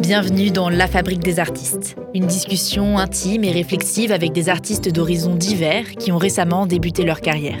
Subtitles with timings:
[0.00, 5.34] Bienvenue dans La Fabrique des artistes, une discussion intime et réflexive avec des artistes d'horizons
[5.34, 7.58] divers qui ont récemment débuté leur carrière.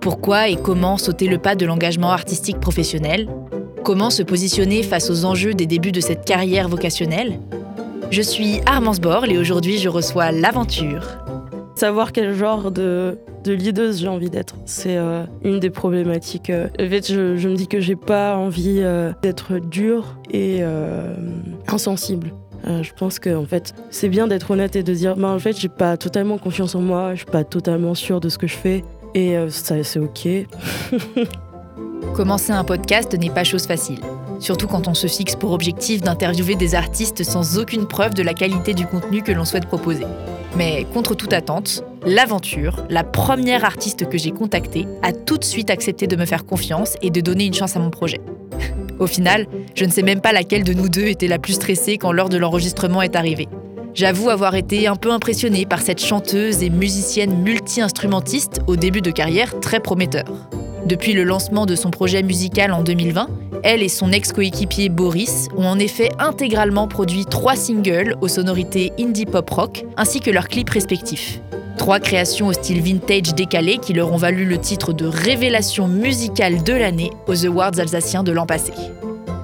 [0.00, 3.28] Pourquoi et comment sauter le pas de l'engagement artistique professionnel?
[3.84, 7.38] Comment se positionner face aux enjeux des débuts de cette carrière vocationnelle?
[8.10, 11.18] Je suis Armance Borle et aujourd'hui je reçois l'aventure.
[11.76, 16.50] Savoir quel genre de, de leaduse j'ai envie d'être, c'est euh, une des problématiques.
[16.50, 16.68] Euh.
[16.78, 20.62] En fait, je, je me dis que j'ai pas envie euh, d'être dure et
[21.66, 22.32] insensible.
[22.64, 25.58] je pense que en fait, c'est bien d'être honnête et de dire, bah, en fait,
[25.58, 28.56] j'ai pas totalement confiance en moi, je suis pas totalement sûre de ce que je
[28.56, 28.84] fais,
[29.14, 30.28] et ça, c'est ok.
[32.14, 34.00] Commencer un podcast n'est pas chose facile,
[34.38, 38.34] surtout quand on se fixe pour objectif d'interviewer des artistes sans aucune preuve de la
[38.34, 40.06] qualité du contenu que l'on souhaite proposer.
[40.56, 45.70] Mais contre toute attente, l'aventure, la première artiste que j'ai contactée, a tout de suite
[45.70, 48.20] accepté de me faire confiance et de donner une chance à mon projet.
[48.98, 51.96] Au final, je ne sais même pas laquelle de nous deux était la plus stressée
[51.96, 53.48] quand l'heure de l'enregistrement est arrivée.
[53.94, 59.10] J'avoue avoir été un peu impressionnée par cette chanteuse et musicienne multi-instrumentiste au début de
[59.10, 60.26] carrière très prometteur.
[60.86, 63.28] Depuis le lancement de son projet musical en 2020,
[63.62, 69.26] elle et son ex-coéquipier Boris ont en effet intégralement produit trois singles aux sonorités indie
[69.26, 71.40] pop rock, ainsi que leurs clips respectifs.
[71.76, 76.62] Trois créations au style vintage décalé qui leur ont valu le titre de révélation musicale
[76.62, 78.72] de l'année aux Awards alsaciens de l'an passé.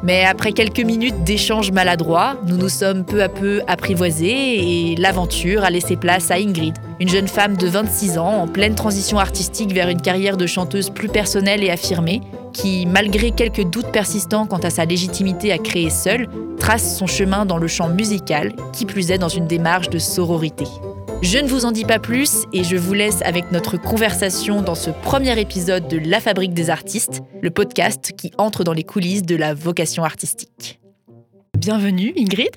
[0.07, 5.65] Mais après quelques minutes d'échanges maladroits, nous nous sommes peu à peu apprivoisés et l'aventure
[5.65, 9.73] a laissé place à Ingrid, une jeune femme de 26 ans en pleine transition artistique
[9.73, 12.21] vers une carrière de chanteuse plus personnelle et affirmée,
[12.53, 17.45] qui, malgré quelques doutes persistants quant à sa légitimité à créer seule, trace son chemin
[17.45, 20.67] dans le champ musical, qui plus est dans une démarche de sororité.
[21.23, 24.75] Je ne vous en dis pas plus et je vous laisse avec notre conversation dans
[24.75, 29.23] ce premier épisode de La Fabrique des artistes, le podcast qui entre dans les coulisses
[29.23, 30.79] de la vocation artistique.
[31.57, 32.55] Bienvenue Ingrid.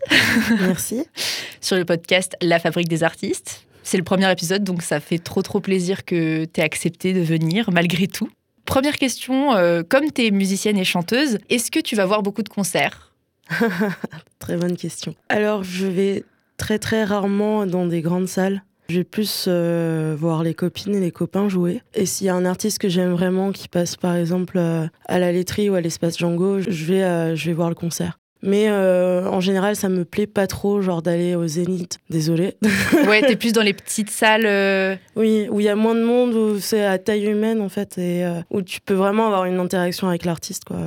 [0.59, 1.05] Merci.
[1.61, 3.65] Sur le podcast La Fabrique des artistes.
[3.83, 7.21] C'est le premier épisode, donc ça fait trop trop plaisir que tu aies accepté de
[7.21, 8.30] venir malgré tout.
[8.65, 12.43] Première question, euh, comme tu es musicienne et chanteuse, est-ce que tu vas voir beaucoup
[12.43, 13.14] de concerts?
[14.39, 15.15] Très bonne question.
[15.30, 16.23] Alors je vais
[16.59, 18.61] très très rarement dans des grandes salles.
[18.89, 21.81] Je vais plus euh, voir les copines et les copains jouer.
[21.93, 25.19] Et s'il y a un artiste que j'aime vraiment qui passe par exemple euh, à
[25.19, 28.19] la laiterie ou à l'espace Django, je vais, euh, je vais voir le concert.
[28.42, 31.99] Mais en général, ça me plaît pas trop, genre d'aller au Zénith.
[32.09, 32.55] Désolée.
[33.08, 34.98] ouais, t'es plus dans les petites salles.
[35.17, 37.98] Oui, où il y a moins de monde, où c'est à taille humaine en fait,
[37.98, 40.77] et où tu peux vraiment avoir une interaction avec l'artiste, quoi.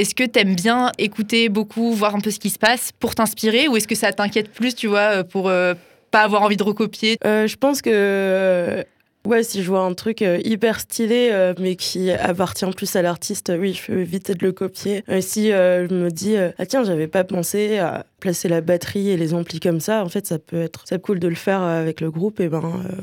[0.00, 3.68] Est-ce que t'aimes bien écouter beaucoup, voir un peu ce qui se passe pour t'inspirer
[3.68, 5.74] ou est-ce que ça t'inquiète plus, tu vois, euh, pour euh,
[6.10, 7.18] pas avoir envie de recopier?
[7.26, 8.82] Euh, Je pense que
[9.26, 13.02] Ouais, si je vois un truc euh, hyper stylé, euh, mais qui appartient plus à
[13.02, 15.04] l'artiste, oui, je peux éviter de le copier.
[15.20, 19.18] si euh, je me dis, ah tiens, j'avais pas pensé à placer la batterie et
[19.18, 22.00] les amplis comme ça, en fait, ça peut être ça cool de le faire avec
[22.00, 22.40] le groupe.
[22.40, 22.62] Et ben,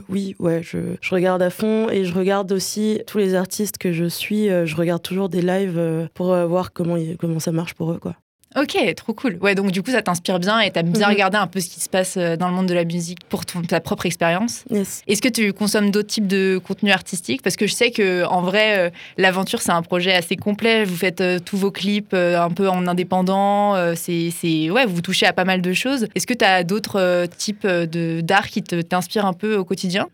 [0.09, 3.93] oui, ouais, je, je, regarde à fond et je regarde aussi tous les artistes que
[3.93, 4.47] je suis.
[4.47, 8.15] je regarde toujours des lives pour voir comment, comment ça marche pour eux, quoi.
[8.55, 9.37] Ok, trop cool.
[9.41, 11.13] Ouais, donc du coup, ça t'inspire bien et t'aimes bien mhm.
[11.13, 13.45] regarder un peu ce qui se passe euh, dans le monde de la musique pour
[13.45, 14.63] ton, ta propre expérience.
[14.71, 17.41] Est-ce que tu consommes d'autres types de contenus artistiques?
[17.41, 20.85] Parce que je sais que en vrai, euh, l'aventure, c'est un projet assez complet.
[20.85, 23.75] Vous faites euh, tous vos clips un peu en indépendant.
[23.95, 24.31] c'est,
[24.69, 26.07] ouais, vous touchez à pas mal de choses.
[26.15, 30.07] Est-ce que tu as d'autres types de, d'art qui t'inspirent un peu au quotidien?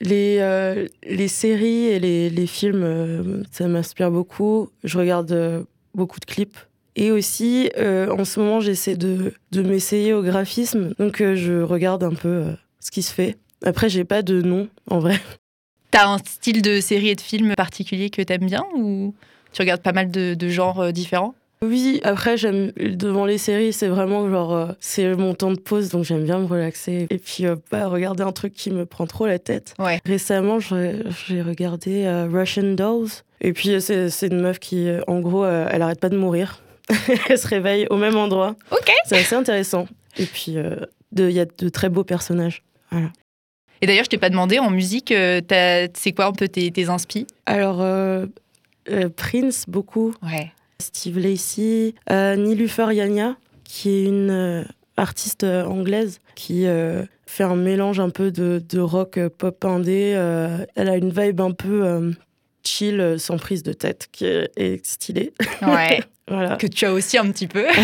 [0.00, 0.40] Les,
[1.04, 4.70] les séries et les, les films, ça m'inspire beaucoup.
[4.84, 6.58] Je regarde beaucoup de clips
[6.98, 10.94] et aussi, euh, en ce moment, j'essaie de, de m'essayer au graphisme.
[10.98, 13.38] Donc, euh, je regarde un peu euh, ce qui se fait.
[13.64, 15.20] Après, j'ai pas de nom, en vrai.
[15.92, 19.14] T'as un style de série et de film particulier que t'aimes bien ou
[19.52, 21.36] tu regardes pas mal de, de genres différents?
[21.62, 26.04] Oui, après, j'aime devant les séries, c'est vraiment genre, c'est mon temps de pause, donc
[26.04, 27.06] j'aime bien me relaxer.
[27.10, 29.74] Et puis, pas regarder un truc qui me prend trop la tête.
[29.78, 30.00] Ouais.
[30.04, 33.08] Récemment, j'ai regardé Russian Dolls.
[33.40, 36.60] Et puis, c'est une meuf qui, en gros, elle arrête pas de mourir.
[37.28, 38.56] elle se réveille au même endroit.
[38.70, 38.92] Ok.
[39.04, 39.86] C'est assez intéressant.
[40.16, 40.76] Et puis, euh,
[41.16, 42.62] il y a de très beaux personnages.
[42.90, 43.10] Voilà.
[43.80, 45.40] Et d'ailleurs, je t'ai pas demandé, en musique, euh,
[45.94, 48.26] c'est quoi un peu tes, tes inspi Alors, euh,
[49.16, 50.14] Prince, beaucoup.
[50.22, 50.52] Ouais.
[50.80, 56.66] Steve Lacey, Nilufer Yanya, qui est une artiste anglaise qui
[57.26, 60.12] fait un mélange un peu de, de rock pop indé.
[60.76, 62.12] elle a une vibe un peu
[62.64, 65.32] chill, sans prise de tête, qui est, est stylée.
[65.62, 66.00] Ouais.
[66.58, 67.64] Que tu as aussi un petit peu.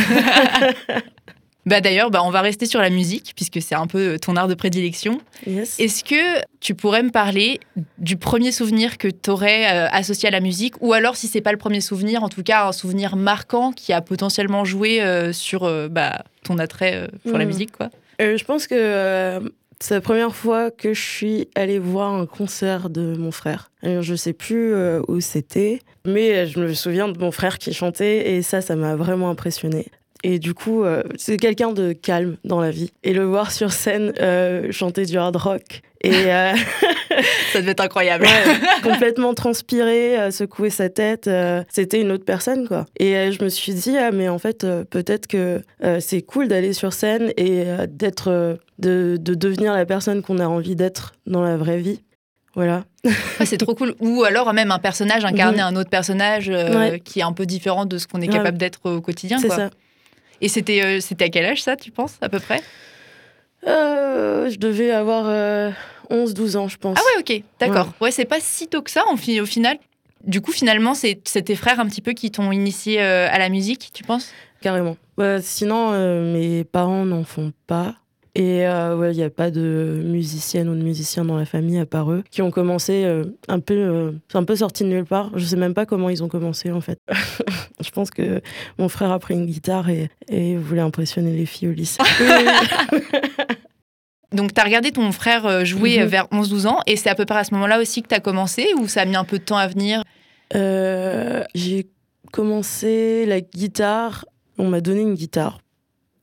[1.67, 4.49] Bah d'ailleurs, bah on va rester sur la musique puisque c'est un peu ton art
[4.49, 5.23] de prédilection.
[5.46, 5.81] Yes.
[5.81, 7.58] Est-ce que tu pourrais me parler
[7.96, 10.75] du premier souvenir que tu aurais euh, associé à la musique?
[10.82, 13.94] Ou alors si c'est pas le premier souvenir, en tout cas un souvenir marquant qui
[13.94, 17.50] a potentiellement joué euh, sur euh, bah, ton attrait pour la Mhm.
[17.50, 17.88] musique quoi?
[18.20, 19.41] Euh, je pense que euh,
[19.81, 23.71] c'est la première fois que je suis allée voir un concert de mon frère.
[23.82, 28.35] Je sais plus euh, où c'était, mais je me souviens de mon frère qui chantait
[28.35, 29.87] et ça, ça m'a vraiment impressionné.
[30.26, 32.91] Et du coup, euh, c'est quelqu'un de calme dans la vie.
[33.05, 36.53] Et le voir sur scène euh, chanter du hard rock et euh,
[37.53, 38.25] Ça devait être incroyable.
[38.25, 41.31] Ouais, complètement transpiré, euh, secouer sa tête.
[41.71, 42.87] C'était une autre personne, quoi.
[42.99, 45.61] Et je me suis dit, ah, mais en fait, peut-être que
[46.00, 50.75] c'est cool d'aller sur scène et d'être, de, de devenir la personne qu'on a envie
[50.75, 52.00] d'être dans la vraie vie.
[52.55, 52.85] Voilà.
[53.05, 53.94] Ouais, c'est trop cool.
[54.00, 55.65] Ou alors même un personnage incarner Mhm.
[55.65, 57.00] un autre personnage euh, Ouais.
[57.00, 58.32] qui est un peu différent de ce qu'on est Ouais.
[58.32, 59.38] capable d'être au quotidien.
[59.38, 59.70] C'est ça.
[60.40, 62.60] Et c'était euh, c'était à quel âge ça, tu penses, à peu près?
[63.66, 65.70] Euh, je devais avoir euh,
[66.10, 66.98] 11-12 ans, je pense.
[66.98, 67.92] Ah ouais, ok, d'accord.
[68.00, 69.78] Ouais, c'est pas si tôt que ça en fi- au final.
[70.25, 73.48] Du coup, finalement, c'est tes frères un petit peu qui t'ont initié euh, à la
[73.48, 74.32] musique, tu penses?
[74.60, 74.96] Carrément.
[75.19, 75.92] Bah, sinon,
[76.32, 77.94] mes parents n'en font pas.
[78.36, 81.78] Et euh, ouais, il n'y a pas de musicienne ou de musicien dans la famille
[81.78, 85.04] à part eux qui ont commencé euh, un peu, euh, un peu sorti de nulle
[85.04, 85.31] part.
[85.36, 86.98] Je sais même pas comment ils ont commencé en fait.
[87.81, 88.40] Je pense que
[88.76, 92.02] mon frère a pris une guitare et, et voulait impressionner les filles au lycée.
[94.32, 96.06] Donc, tu as regardé ton frère euh, jouer Mhm.
[96.06, 98.20] vers 11-12 ans, et c'est à peu près à ce moment-là aussi que tu as
[98.20, 100.02] commencé, ou ça a mis un peu de temps à venir?
[101.54, 101.86] J'ai
[102.32, 104.25] commencé la guitare.
[104.58, 105.60] On m'a donné une guitare.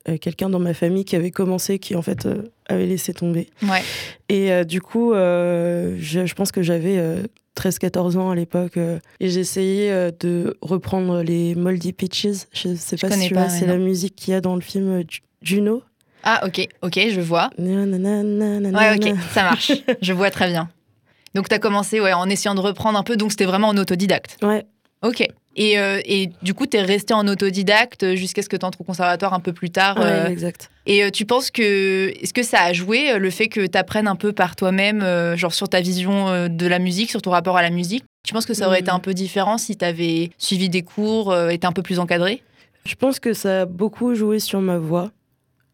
[0.09, 3.49] Euh, Quelqu'un dans ma famille qui avait commencé, qui en fait euh, avait laissé tomber.
[3.63, 3.83] Ouais.
[4.29, 7.23] Et euh, du coup, je, je pense que j'avais euh,
[7.57, 8.77] 13-14 ans à l'époque.
[8.77, 12.47] et j'essayais de reprendre les Moldy Peaches.
[12.53, 15.03] Je sais pas si tu vois, c'est la musique qu'il y a dans le film
[15.09, 15.83] Ju- Juno.
[16.23, 17.49] Ah, ok, ok, je vois.
[18.77, 19.71] Ouais, ok, ça marche.
[20.01, 20.69] je vois très bien.
[21.33, 23.77] Donc, tu as commencé ouais, en essayant de reprendre un peu, donc c'était vraiment en
[23.77, 24.37] autodidacte.
[24.43, 24.65] Ouais.
[25.01, 25.27] Ok.
[25.55, 28.79] Et, euh, et du coup, tu es resté en autodidacte jusqu'à ce que tu entres
[28.81, 29.97] au conservatoire un peu plus tard.
[29.97, 30.69] Ouais, euh, exact.
[30.85, 32.09] Et euh, tu penses que.
[32.21, 35.03] Est-ce que ça a joué le fait que tu apprennes un peu par toi-même,
[35.35, 38.05] genre sur ta vision de la musique, sur ton rapport à la musique?
[38.25, 41.35] Tu penses que ça aurait été un peu différent si tu avais suivi des cours,
[41.49, 42.43] été un peu plus encadré?
[42.85, 45.11] Je pense que ça a beaucoup joué sur ma voix.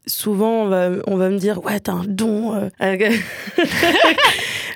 [0.06, 2.70] Souvent, on va, on va me dire Ouais, t'as un don.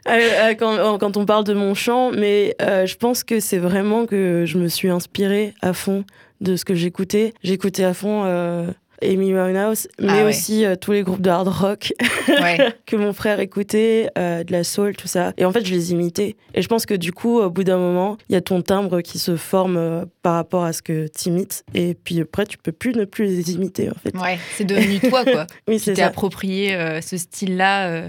[0.07, 3.39] euh, euh, euh, quand, quand on parle de mon chant, mais euh, je pense que
[3.39, 6.03] c'est vraiment que je me suis inspirée à fond
[6.42, 7.33] de ce que j'écoutais.
[7.44, 8.68] J'écoutais à fond euh,
[9.03, 10.24] Amy Winehouse, mais Ah ouais.
[10.30, 11.94] aussi euh, tous les groupes de hard rock
[12.27, 12.57] Ouais.
[12.88, 15.33] que mon frère écoutait, euh, de la soul, tout ça.
[15.38, 16.36] Et en fait, je les imitais.
[16.56, 19.01] Et je pense que du coup, au bout d'un moment, il y a ton timbre
[19.01, 21.63] qui se forme euh, par rapport à ce que tu imites.
[21.75, 24.15] Et puis après, tu peux plus ne plus les imiter, en fait.
[24.18, 25.45] ouais, c'est devenu toi, quoi.
[25.68, 26.07] Oui, Tu c'est ça.
[26.07, 28.04] approprié ce style-là.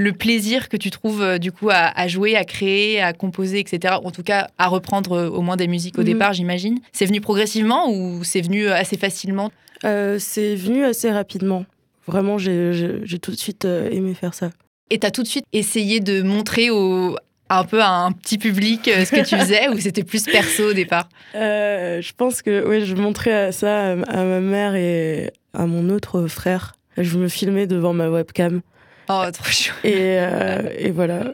[0.00, 3.58] Le plaisir que tu trouves euh, du coup à, à jouer, à créer, à composer,
[3.58, 3.96] etc.
[4.04, 6.06] En tout cas, à reprendre euh, au moins des musiques au Mhm.
[6.06, 6.78] départ, j'imagine.
[6.92, 9.50] C'est venu progressivement ou c'est venu euh, assez facilement?
[9.84, 11.64] Euh, c'est venu assez rapidement.
[12.06, 14.50] Vraiment, j'ai- tout de suite aimé faire ça.
[14.90, 17.16] Et t'as tout de suite essayé de montrer au,
[17.50, 20.72] un peu à un petit public ce que tu faisais ou c'était plus perso au
[20.72, 21.08] départ?
[21.34, 25.90] Euh, je pense que ouais, je montrais ça à, à ma mère et à mon
[25.90, 26.74] autre frère.
[26.96, 28.62] Je me filmais devant ma webcam.
[29.08, 29.72] Oh, trop chaud.
[29.84, 31.32] Et, euh, et voilà.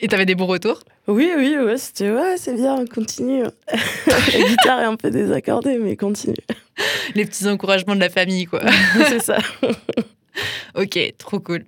[0.00, 0.80] Et t'avais des bons retours?
[1.06, 3.44] Oui, oui, ouais, c'était ouais, c'est bien, continue.
[4.06, 6.34] La guitare est un peu désaccordée, mais continue.
[7.14, 8.60] Les petits encouragements de la famille, quoi.
[9.08, 9.38] c'est ça.
[10.74, 11.64] ok, trop cool.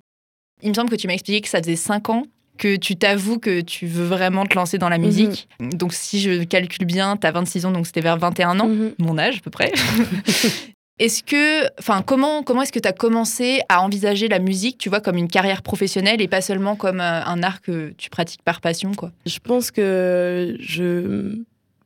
[0.61, 2.23] Il me semble que tu m'as expliqué que ça faisait 5 ans
[2.57, 5.49] que tu t'avoues que tu veux vraiment te lancer dans la musique.
[5.59, 8.93] Donc, si je calcule bien, t'as 26 ans, donc c'était vers 21 ans, Mhm.
[8.99, 9.71] mon âge à peu près.
[10.97, 14.89] Est-ce que, enfin, comment, comment est-ce que tu as commencé à envisager la musique, tu
[14.89, 18.43] vois, comme une carrière professionnelle et pas seulement comme euh, un art que tu pratiques
[18.43, 19.11] par passion, quoi?
[19.25, 21.35] Je pense que je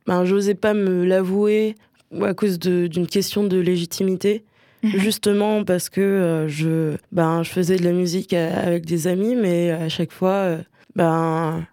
[0.06, 1.74] ben, j'osais pas me l'avouer
[2.22, 4.44] à cause d'une question de légitimité.
[4.82, 4.98] Mhm.
[4.98, 9.72] Justement parce que euh, je, ben, je faisais de la musique avec des amis, mais
[9.72, 10.58] à chaque fois, euh,
[10.96, 11.66] ben,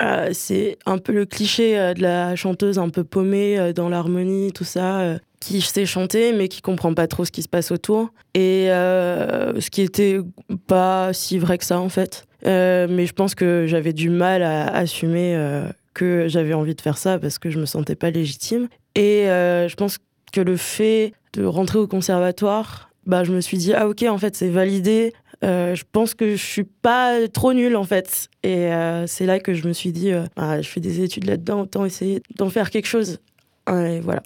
[0.00, 3.88] euh, c'est un peu le cliché euh, de la chanteuse un peu paumée euh, dans
[3.88, 7.70] l'harmonie, tout ça, qui sait chanter mais qui comprend pas trop ce qui se passe
[7.70, 8.10] autour.
[8.34, 10.18] Et euh, ce qui était
[10.66, 12.26] pas si vrai que ça en fait.
[12.46, 16.80] Euh, mais je pense que j'avais du mal à assumer euh, que j'avais envie de
[16.80, 18.68] faire ça parce que je me sentais pas légitime.
[18.94, 19.98] Et je pense
[20.32, 24.18] que le fait de rentrer au conservatoire, bah, je me suis dit, ah ok, en
[24.18, 25.12] fait, c'est validé.
[25.42, 28.28] Je pense que je suis pas trop nulle en fait.
[28.42, 28.70] Et
[29.06, 32.22] c'est là que je me suis dit, Ah, je fais des études là-dedans, autant essayer
[32.36, 33.20] d'en faire quelque chose.
[33.68, 34.22] Et voilà.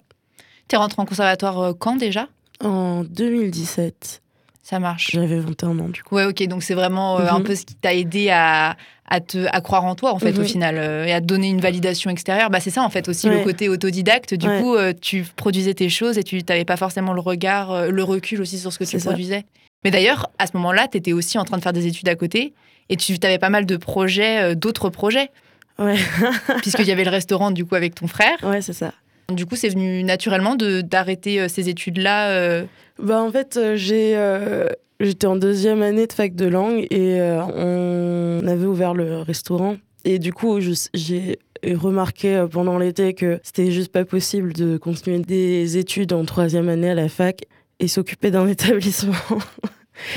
[0.67, 2.27] T'es rentré en conservatoire euh, quand déjà?
[2.63, 4.21] En 2017.
[4.65, 5.11] Ça marche.
[5.11, 6.15] J'avais 21 ans, du coup.
[6.15, 6.41] Ouais, ok.
[6.47, 7.43] Donc, c'est vraiment euh, un Mhm.
[7.45, 8.77] peu ce qui t'a aidé à,
[9.09, 11.49] à, te, à croire en toi, en fait, au final, euh, et à te donner
[11.49, 12.49] une validation extérieure.
[12.49, 14.33] Bah, c'est ça, en fait, aussi le côté autodidacte.
[14.33, 14.61] Du Ouais.
[14.61, 18.39] coup, euh, tu produisais tes choses et tu n'avais pas forcément le regard, le recul
[18.41, 19.09] aussi sur ce que tu ça.
[19.09, 19.43] produisais.
[19.83, 22.15] Mais d'ailleurs, à ce moment-là, tu étais aussi en train de faire des études à
[22.15, 22.53] côté
[22.87, 25.29] et tu avais pas mal de projets, d'autres projets,
[25.79, 25.97] Ouais,
[26.61, 28.37] puisqu'il y avait le restaurant, du coup, avec ton frère.
[28.43, 28.93] ouais c'est ça.
[29.31, 32.29] Du coup, c'est venu naturellement de- d'arrêter euh, ces études-là.
[32.31, 32.63] euh,
[32.99, 34.67] Bah, en fait, euh, j'ai, euh,
[34.99, 37.41] j'étais en deuxième année de fac de langue et euh,
[38.41, 39.77] on avait ouvert le restaurant.
[40.05, 40.59] Et du coup,
[40.93, 46.67] j'ai remarqué pendant l'été que c'était juste pas possible de continuer des études en troisième
[46.69, 47.43] année à la fac
[47.79, 49.13] et s'occuper d'un établissement.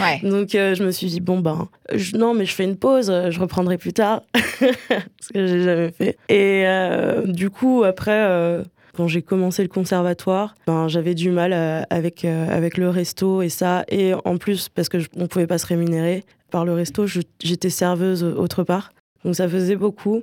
[0.00, 0.20] Ouais.
[0.28, 3.12] Donc euh, je me suis dit bon ben je- non mais je fais une pause,
[3.30, 6.16] je reprendrai plus tard parce que j'ai jamais fait.
[6.28, 8.62] Et euh, du coup après euh,
[8.96, 13.42] quand j'ai commencé le conservatoire, ben j'avais du mal euh, avec euh, avec le resto
[13.42, 16.72] et ça et en plus parce que je, on pouvait pas se rémunérer par le
[16.72, 18.92] resto, j'étais serveuse autre part.
[19.24, 20.22] Donc ça faisait beaucoup.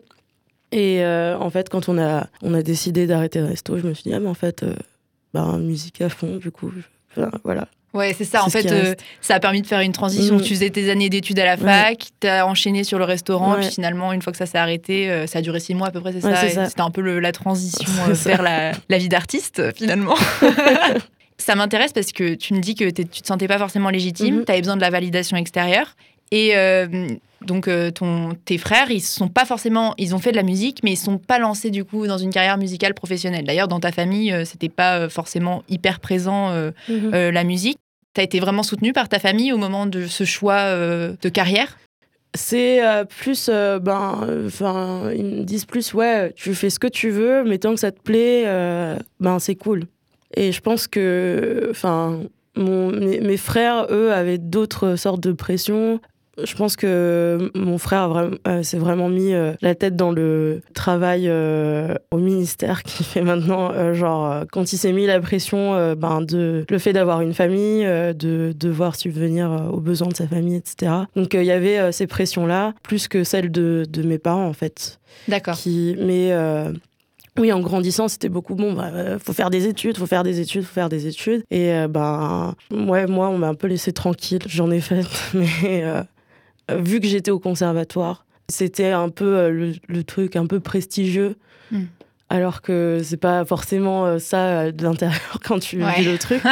[0.72, 3.94] Et euh, en fait quand on a on a décidé d'arrêter le resto, je me
[3.94, 4.66] suis dit ah mais en fait
[5.34, 6.72] ben musique à fond du coup.
[7.44, 7.68] voilà.
[7.94, 8.44] Ouais, c'est ça.
[8.44, 10.36] En fait, euh, ça a permis de faire une transition.
[10.36, 10.42] Mhm.
[10.42, 13.60] Tu faisais tes années d'études à la fac, tu as enchaîné sur le restaurant, Ouais.
[13.62, 15.92] puis finalement, une fois que ça s'est arrêté, euh, ça a duré six mois à
[15.92, 16.68] peu près, c'est Ouais, ça.
[16.70, 20.16] C'était un peu le- la transition euh, vers la, la vie d'artiste, finalement.
[21.38, 24.46] ça m'intéresse parce que tu me dis que tu te sentais pas forcément légitime, Mhm.
[24.46, 25.96] tu avais besoin de la validation extérieure.
[26.32, 26.54] Et
[27.46, 29.94] donc, ton, tes frères, ils sont pas forcément.
[30.00, 32.32] Ils ont fait de la musique, mais ils sont pas lancés du coup dans une
[32.32, 33.46] carrière musicale professionnelle.
[33.46, 37.78] D'ailleurs, dans ta famille, c'était pas forcément hyper présent euh, euh, la musique.
[38.14, 41.30] Tu as été vraiment soutenu par ta famille au moment de ce choix euh, de
[41.30, 41.78] carrière?
[42.36, 46.88] C'est euh, plus, euh, ben, enfin, ils me disent plus, ouais, tu fais ce que
[46.88, 48.46] tu veux, mais tant que ça te plaît,
[49.20, 49.86] ben, c'est cool.
[50.36, 52.22] Et je pense que, enfin,
[52.56, 56.00] mes frères, eux, avaient d'autres sortes de pressions.
[56.42, 60.62] Je pense que mon frère vraiment- euh, s'est vraiment mis euh, la tête dans le
[60.74, 65.94] travail euh, au ministère qui fait maintenant, euh, genre, quand il s'est mis la pression,
[65.96, 70.56] ben, de le fait d'avoir une famille, de devoir subvenir aux besoins de sa famille,
[70.56, 70.92] etc.
[71.16, 75.00] Donc il y avait ces pressions-là, plus que celles de, de mes parents, en fait.
[75.28, 75.56] D'accord.
[75.56, 76.32] Qui, mais
[77.40, 78.74] oui, en grandissant, c'était beaucoup bon.
[78.74, 81.44] Bah, faut faire des études, faut faire des études, faut faire des études.
[81.50, 84.42] Et euh, ben, ouais, moi, on m'a un peu laissé tranquille.
[84.48, 86.04] J'en ai fait, mais euh,
[86.72, 91.36] vu que j'étais au conservatoire, c'était un peu euh, le, le truc un peu prestigieux.
[91.72, 91.84] Hmm.
[92.30, 96.02] Alors que c'est pas forcément euh, ça euh, de l'intérieur quand tu Ouais.
[96.02, 96.42] vis le truc.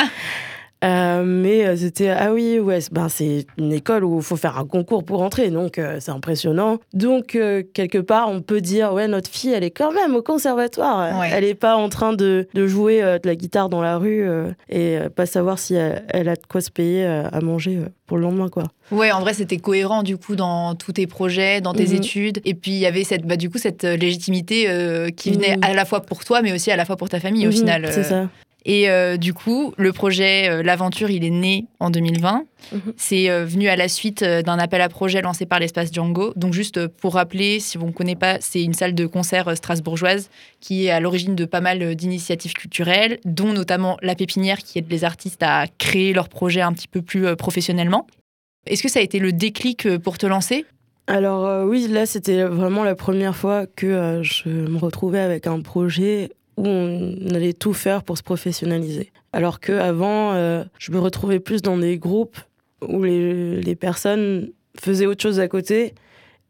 [0.83, 4.35] Euh, mais euh, c'était ah oui ouais c'est- ben c'est une école où il faut
[4.35, 8.61] faire un concours pour entrer donc euh, c'est impressionnant donc euh, quelque part on peut
[8.61, 11.29] dire ouais notre fille elle est quand même au conservatoire Ouais.
[11.31, 14.25] elle est pas en train de, de jouer de la guitare dans la rue
[14.69, 18.23] et pas savoir si elle, elle a de quoi se payer à manger pour le
[18.23, 21.87] lendemain quoi Ouais, en vrai, c'était cohérent du coup dans tous tes projets, dans tes
[21.87, 21.95] Mhm.
[21.95, 22.41] études.
[22.43, 24.65] Et puis, il y avait cette, bah, du coup cette légitimité
[25.15, 25.63] qui venait Mhm.
[25.63, 27.55] à la fois pour toi, mais aussi à la fois pour ta famille au Mhm,
[27.55, 27.87] final.
[27.89, 28.27] c'est ça
[28.63, 32.45] Et euh, du coup, le projet euh, L'Aventure, il est né en 2020.
[32.71, 32.79] Mhm.
[32.95, 36.33] C'est euh, venu à la suite d'un appel à projet lancé par l'espace Django.
[36.35, 40.29] Donc, juste pour rappeler, si vous ne connaissez pas, c'est une salle de concert strasbourgeoise
[40.59, 44.89] qui est à l'origine de pas mal d'initiatives culturelles, dont notamment La Pépinière, qui aide
[44.89, 48.05] les artistes à créer leurs projets un petit peu plus professionnellement.
[48.67, 50.65] Est-ce que ça a été le déclic pour te lancer?
[51.07, 55.47] Alors euh, oui, là c'était vraiment la première fois que euh, je me retrouvais avec
[55.47, 56.29] un projet
[56.61, 59.11] où on allait tout faire pour se professionnaliser.
[59.33, 62.37] Alors que avant, euh, je me retrouvais plus dans des groupes
[62.87, 65.93] où les, personnes faisaient autre chose à côté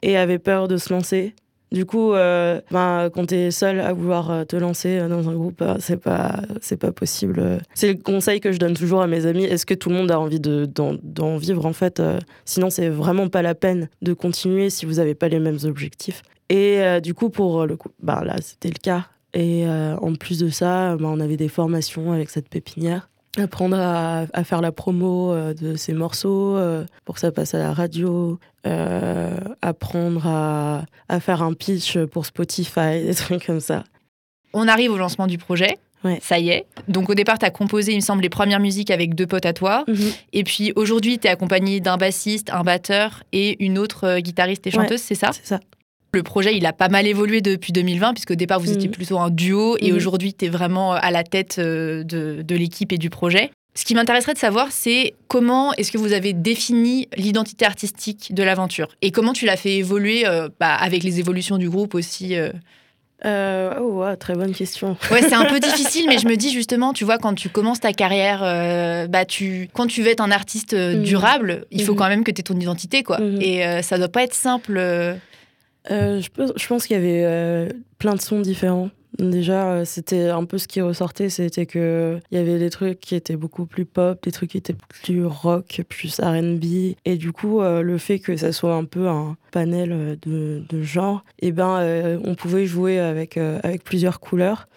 [0.02, 1.34] et avaient peur de se lancer.
[1.72, 5.30] Du coup, euh, ben, quand tu es seul à vouloir euh, te lancer euh, dans
[5.30, 6.42] un groupe, c'est pas,
[6.78, 7.60] pas possible.
[7.74, 9.46] C'est le conseil que je donne toujours à mes amis.
[9.46, 12.02] Est-ce que tout le monde a envie de, d'en, vivre en fait
[12.44, 16.24] Sinon, c'est vraiment pas la peine de continuer si vous n'avez pas les mêmes objectifs.
[16.50, 19.08] Et du coup, pour le coup, bah, là, c'était le cas.
[19.34, 23.10] Et euh, en plus de ça, bah, on avait des formations avec cette pépinière.
[23.38, 27.54] Apprendre à, à faire la promo euh, de ces morceaux euh, pour que ça passe
[27.54, 28.40] à la radio.
[29.62, 33.84] Apprendre à, à faire un pitch pour Spotify, des trucs comme ça.
[34.54, 35.78] On arrive au lancement du projet.
[36.04, 36.20] Ouais.
[36.22, 36.66] Ça y est.
[36.88, 39.46] Donc au départ, tu as composé, il me semble, les premières musiques avec deux potes
[39.46, 39.86] à toi.
[40.34, 44.72] Et puis aujourd'hui, tu es accompagné d'un bassiste, un batteur et une autre guitariste et
[44.72, 44.76] Ouais.
[44.78, 45.30] chanteuse, c'est ça?
[45.32, 45.60] C'est ça.
[46.14, 48.94] Le projet, il a pas mal évolué depuis 2020, puisqu'au départ, vous étiez Mhm.
[48.96, 49.96] plutôt un duo et Mhm.
[49.98, 53.52] aujourd'hui, tu es vraiment à la tête euh, de, de l'équipe et du projet.
[53.76, 58.44] Ce qui m'intéresserait de savoir, c'est comment est-ce que vous avez défini l'identité artistique de
[58.44, 58.90] l'aventure?
[59.02, 62.36] Et comment tu l'as fait évoluer euh, bah, avec les évolutions du groupe aussi.
[62.36, 62.52] euh?
[63.24, 64.98] Euh, oh, très bonne question.
[65.12, 67.80] Ouais, c'est un peu difficile, mais je me dis justement, tu vois, quand tu commences
[67.80, 71.04] ta carrière, euh, bah tu, quand tu veux être un artiste euh, mhm.
[71.04, 71.98] durable, il faut mhm.
[72.00, 73.20] quand même que tu aies ton identité, quoi.
[73.20, 73.42] Mhm.
[73.42, 74.78] Et ça doit pas être simple.
[75.90, 78.90] Je, je, pense qu'il y avait plein de sons différents.
[79.20, 83.00] Déjà, euh, c'était un peu ce qui ressortait, c'était que il y avait des trucs
[83.00, 87.34] qui étaient beaucoup plus pop, des trucs qui étaient plus rock, plus R&B, et du
[87.34, 91.26] coup, euh, le fait que ça soit un peu un panel euh, de, de genres,
[91.40, 94.68] et eh ben, on pouvait jouer avec avec plusieurs couleurs.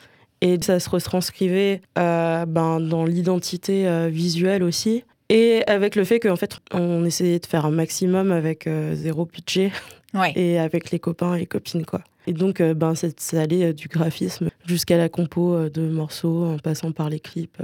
[0.41, 2.47] Et ça se retranscrivait ben,
[2.81, 5.05] dans l'identité visuelle aussi.
[5.31, 9.73] Et avec le fait qu'en fait, on essayait de faire un maximum avec zéro budget.
[10.37, 12.03] Et avec les copains et copines, quoi.
[12.27, 16.45] Et donc, euh, ben, ça allait euh, du graphisme jusqu'à la compo euh, de morceaux,
[16.45, 17.59] en passant par les clips.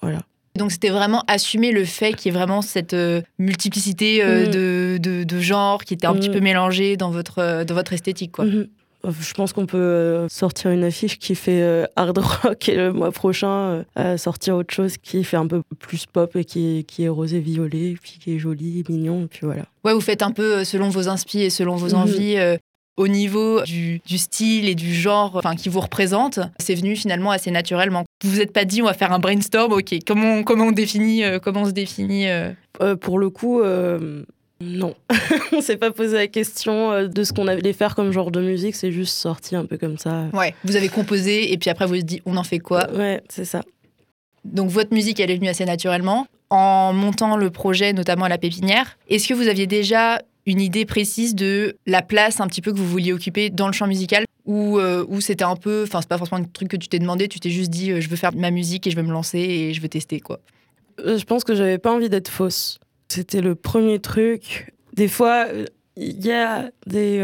[0.00, 0.20] voilà.
[0.54, 2.96] Donc c'était vraiment assumer le fait qu'il y ait vraiment cette
[3.38, 4.50] multiplicité mm.
[4.50, 6.32] de, de, de, genres qui était un petit mm.
[6.32, 8.32] peu mélangée dans votre, dans votre esthétique.
[8.32, 8.46] Quoi.
[8.46, 8.68] Mm-hmm.
[9.10, 13.84] Je pense qu'on peut sortir une affiche qui fait hard rock et le mois prochain
[14.16, 17.40] sortir autre chose qui fait un peu plus pop et qui est, qui est rosé
[17.40, 19.64] violet, puis qui est joli, mignon, et puis voilà.
[19.84, 21.94] Ouais, vous faites un peu selon vos inspirations et selon vos mm-hmm.
[21.94, 22.58] envies
[22.98, 27.50] au niveau du, style et du genre enfin, qui vous représente, c'est venu finalement assez
[27.50, 28.04] naturellement.
[28.22, 31.22] Vous vous êtes pas dit on va faire un brainstorm, ok, comment, comment on définit,
[31.22, 32.50] euh, comment on se définit euh?
[32.82, 33.60] Euh, Pour le coup,
[34.60, 34.94] non.
[35.52, 38.74] on s'est pas posé la question de ce qu'on allait faire comme genre de musique,
[38.74, 40.26] c'est juste sorti un peu comme ça.
[40.32, 42.90] Ouais, vous avez composé et puis après vous vous dit on en fait quoi?
[42.92, 43.62] Ouais, c'est ça.
[44.44, 46.26] Donc votre musique, elle est venue assez naturellement.
[46.50, 50.86] En montant le projet, notamment à la pépinière, est-ce que vous aviez déjà une idée
[50.86, 54.24] précise de la place un petit peu que vous vouliez occuper dans le champ musical?
[54.46, 57.28] Ou euh, c'était un peu, enfin c'est pas forcément un truc que tu t'es demandé,
[57.28, 59.38] tu t'es juste dit euh, je veux faire ma musique et je veux me lancer
[59.38, 60.40] et je veux tester quoi?
[61.00, 62.80] Euh, je pense que j'avais pas envie d'être fausse.
[63.08, 64.72] C'était le premier truc.
[64.94, 65.46] Des fois,
[65.96, 67.20] il y a des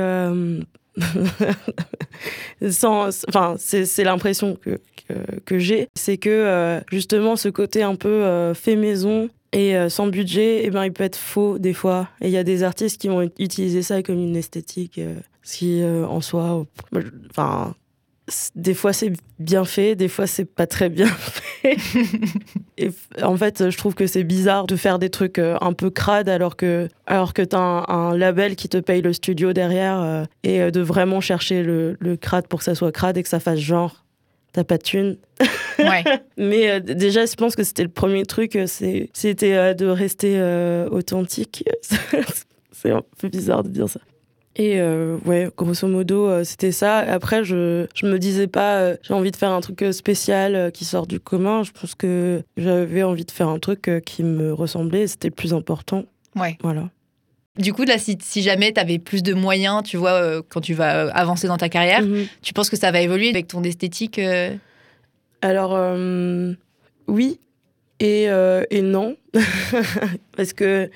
[2.70, 4.78] sans, enfin c'est l'impression que,
[5.44, 10.62] que, j'ai, c'est que justement ce côté un peu fait maison et euh, sans budget,
[10.64, 12.08] eh ben, il peut être faux des fois.
[12.20, 15.80] Et il y a des artistes qui vont utiliser ça comme une esthétique, euh, si
[15.80, 16.66] euh, en soi,
[17.30, 17.76] enfin,
[18.54, 21.06] des fois c'est bien fait, des fois c'est pas très bien
[21.62, 21.76] fait.
[22.78, 22.90] et
[23.22, 26.56] en fait, je trouve que c'est bizarre de faire des trucs un peu crades alors
[26.56, 30.80] que, alors que t'as un, un label qui te paye le studio derrière et de
[30.80, 34.04] vraiment chercher le, le crade pour que ça soit crade et que ça fasse genre
[34.54, 35.18] t'as pas de thunes.
[35.76, 36.04] Ouais.
[36.36, 40.40] Mais euh, déjà, je pense que c'était le premier truc, euh, c'était euh, de rester
[40.88, 41.64] authentique.
[42.70, 43.98] c'est un peu bizarre de dire ça.
[44.56, 44.80] Et
[45.24, 46.98] ouais, grosso modo, c'était ça.
[46.98, 51.06] Après, je, je me disais pas, j'ai envie de faire un truc spécial qui sort
[51.06, 51.64] du commun.
[51.64, 55.08] Je pense que j'avais envie de faire un truc qui me ressemblait.
[55.08, 56.04] C'était le plus important.
[56.36, 56.56] Ouais.
[56.62, 56.88] Voilà.
[57.56, 60.74] Du coup, là, si, jamais tu avais plus de moyens, tu vois, euh, quand tu
[60.74, 62.26] vas euh, avancer dans ta carrière, mhm.
[62.42, 64.54] tu penses que ça va évoluer avec ton esthétique euh?
[65.40, 65.78] Alors,
[67.06, 67.38] oui
[68.00, 68.24] et,
[68.70, 69.16] et non.
[70.36, 70.90] Parce que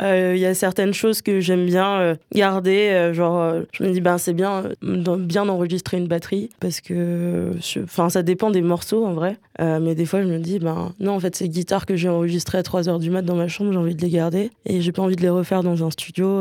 [0.00, 2.90] il euh, y a certaines choses que j'aime bien euh, garder.
[2.90, 7.50] Euh, genre, je me dis, ben, c'est bien, bien d'enregistrer une batterie parce que,
[7.82, 9.36] enfin, ça dépend des morceaux en vrai.
[9.58, 12.58] mais des fois, je me dis, ben, non, en fait, ces guitares que j'ai enregistrées
[12.58, 14.92] à 3 h du mat dans ma chambre, j'ai envie de les garder et j'ai
[14.92, 16.40] pas envie de les refaire dans un studio.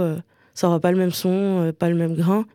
[0.53, 2.45] ça aura pas le même son, pas le même grain.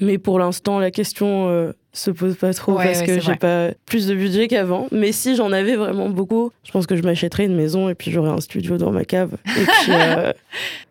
[0.00, 4.14] Mais pour l'instant, la question se pose pas trop parce que j'ai pas plus de
[4.14, 4.86] budget qu'avant.
[4.92, 8.10] Mais si j'en avais vraiment beaucoup, je pense que je m'achèterais une maison et puis
[8.10, 9.36] j'aurais un studio dans ma cave.
[9.88, 10.32] Euh,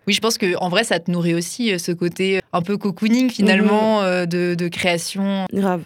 [0.07, 2.61] oui, je pense que en vrai, ça te nourrit aussi euh, ce côté euh, un
[2.61, 4.25] peu cocooning finalement mhm.
[4.25, 5.45] de, de, création.
[5.53, 5.83] Grave.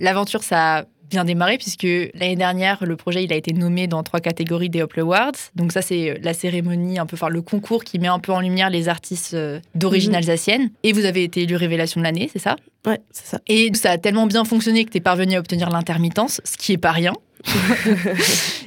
[0.00, 4.20] L'aventure, ça bien démarré puisque l'année dernière, le projet il a été nommé dans trois
[4.20, 5.32] catégories des Hopple Awards.
[5.54, 8.40] Donc ça, c'est la cérémonie, un peu, enfin le concours qui met un peu en
[8.40, 9.36] lumière les artistes
[9.74, 10.18] d'origine mhm.
[10.18, 10.70] alsacienne.
[10.82, 12.56] Et vous avez été élu révélation de l'année, c'est ça?
[12.86, 13.40] Ouais, c'est ça.
[13.46, 16.72] Et ça a tellement bien fonctionné que tu es parvenu à obtenir l'intermittence, ce qui
[16.72, 17.12] est pas rien.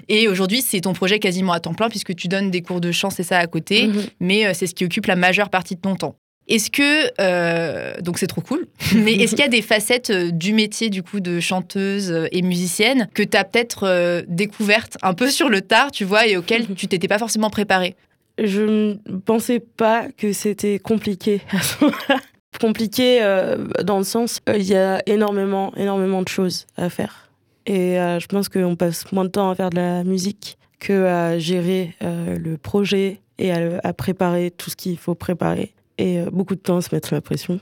[0.09, 2.91] et aujourd'hui, c'est ton projet quasiment à temps plein puisque tu donnes des cours de
[2.91, 4.03] chant, c'est ça à côté, mhm.
[4.19, 6.15] mais euh, c'est ce qui occupe la majeure partie de ton temps.
[6.47, 10.31] Est-ce que euh, donc c'est trop cool, mais est-ce qu'il y a des facettes euh,
[10.31, 15.29] du métier du coup de chanteuse et musicienne que tu as peut-être découvertes un peu
[15.29, 17.95] sur le tard, tu vois, et auxquelles tu t'étais pas forcément préparée?
[18.37, 22.17] Je ne pensais pas que c'était compliqué à ce moment-là
[22.59, 27.29] compliqué euh, dans le sens euh, il y a énormément énormément de choses à faire
[27.65, 31.05] et euh, je pense qu'on passe moins de temps à faire de la musique que
[31.05, 36.59] à gérer le projet et à, préparer tout ce qu'il faut préparer et beaucoup de
[36.59, 37.59] temps à se mettre la pression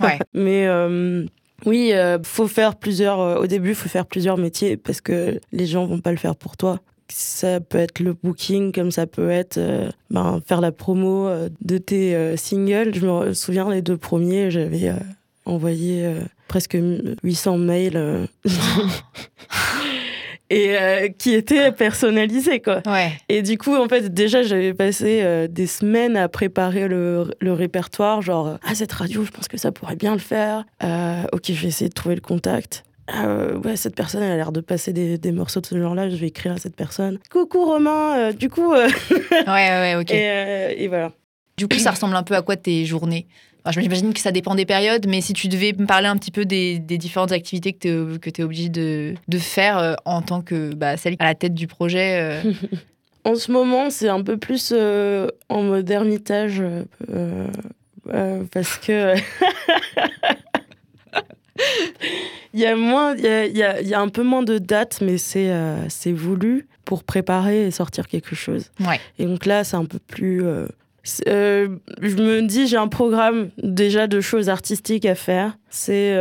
[0.00, 0.18] ouais.
[0.34, 0.66] mais
[1.66, 3.40] oui, il faut faire plusieurs.
[3.40, 6.34] au début, il faut faire plusieurs métiers parce que les gens vont pas le faire
[6.36, 6.80] pour toi.
[7.16, 11.48] Ça peut être le booking, comme ça peut être euh, ben, faire la promo euh,
[11.60, 12.92] de tes euh, singles.
[12.92, 14.92] Je me souviens, les deux premiers, j'avais
[15.44, 16.12] envoyé
[16.48, 16.76] presque
[17.22, 18.26] 800 mails.
[20.50, 22.82] et qui étaient personnalisés, quoi.
[22.84, 23.12] Ouais.
[23.28, 28.22] Et du coup, en fait, déjà, j'avais passé des semaines à préparer le, le répertoire,
[28.22, 30.64] genre, ah, cette radio, je pense que ça pourrait bien le faire.
[31.32, 32.82] Ok, je vais essayer de trouver le contact.
[33.14, 36.08] Euh, ouais, cette personne, elle a l'air de passer des, des morceaux de ce genre-là,
[36.08, 37.18] je vais écrire à cette personne.
[37.30, 38.72] Coucou Romain, euh, du coup.
[38.72, 38.88] euh,
[39.30, 40.10] Ouais, ouais, ok.
[40.10, 41.12] et, et voilà.
[41.56, 43.26] Du coup, ça ressemble un peu à quoi tes journées?
[43.66, 46.30] Enfin, J'imagine que ça dépend des périodes, mais si tu devais me parler un petit
[46.30, 50.74] peu des, des différentes activités que tu es, obligé de, de faire en tant que
[50.74, 52.42] bah, celle à la tête du projet.
[53.26, 56.62] En ce moment, c'est un peu plus en mode ermitage,
[58.52, 59.14] parce que
[62.52, 63.28] il y a moins, il y
[63.62, 67.04] a, il y a- un peu moins de dates, mais c'est euh, c'est voulu pour
[67.04, 68.70] préparer et sortir quelque chose.
[68.80, 69.00] Ouais.
[69.18, 70.44] Et donc là, c'est un peu plus.
[70.44, 70.66] euh,
[71.28, 71.68] euh,
[72.00, 75.56] je me dis, j'ai un programme déjà de choses artistiques à faire.
[75.70, 76.14] C'est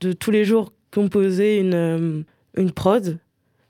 [0.00, 2.24] de tous les jours composer une,
[2.56, 3.18] une prod.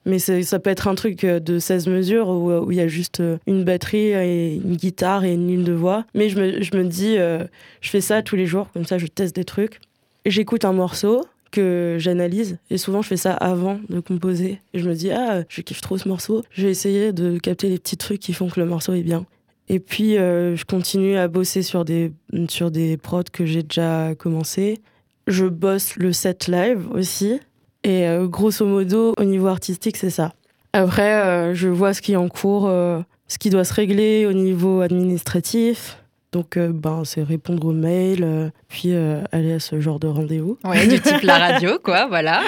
[0.06, 3.64] Mais ça peut être un truc de 16 mesures où il y a juste une
[3.64, 6.06] batterie et une guitare et une ligne de voix.
[6.14, 7.44] Mais je me, je me dis, euh,
[7.82, 9.80] je fais ça tous les jours, comme ça je teste des trucs.
[10.26, 14.60] J'écoute un morceau que j'analyse et souvent je fais ça avant de composer.
[14.74, 17.68] Et je me dis, ah, je kiffe trop ce morceau, je vais essayer de capter
[17.68, 19.24] les petits trucs qui font que le morceau est bien.
[19.68, 22.12] Et puis euh, je continue à bosser sur des,
[22.48, 24.80] sur des prods que j'ai déjà commencé.
[25.26, 27.40] Je bosse le set live aussi.
[27.84, 30.32] Et euh, grosso modo, au niveau artistique, c'est ça.
[30.72, 34.32] Après, euh, je vois ce qui est en cours, ce qui doit se régler au
[34.32, 35.98] niveau administratif.
[36.30, 40.08] Donc, euh, ben, c'est répondre aux mails, euh, puis euh, aller à ce genre de
[40.08, 40.58] rendez-vous.
[40.64, 42.42] ouais, du type la radio, quoi, voilà.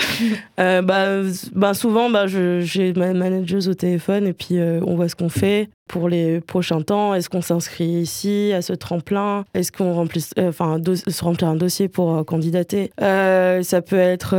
[0.59, 1.23] Bah,
[1.55, 5.71] bah, souvent, bah, j'ai ma manageuse au téléphone et puis on voit ce qu'on fait
[5.91, 7.15] pour les prochains temps?
[7.15, 9.45] Est-ce qu'on s'inscrit ici, à ce tremplin?
[9.55, 12.93] Est-ce qu'on remplit, euh, enfin, se remplit un dossier pour euh, candidater?
[13.03, 14.35] Euh, Ça peut être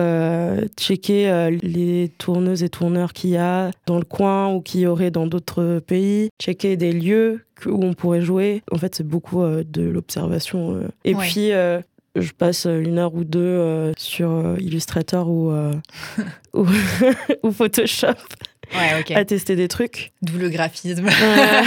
[0.79, 5.11] checker les tourneuses et tourneurs qu'il y a dans le coin ou qu'il y aurait
[5.11, 8.63] dans d'autres pays, checker des lieux où on pourrait jouer.
[8.71, 10.81] En fait, c'est beaucoup de l'observation.
[11.03, 11.21] Et Ouais.
[11.21, 11.51] puis,
[12.15, 15.71] je passe une heure ou deux euh, sur euh, Illustrator ou, euh,
[16.53, 16.65] ou,
[17.43, 18.15] ou Photoshop
[18.73, 20.11] Ouais, à tester des trucs.
[20.21, 21.07] D'où le graphisme.
[21.07, 21.61] Euh,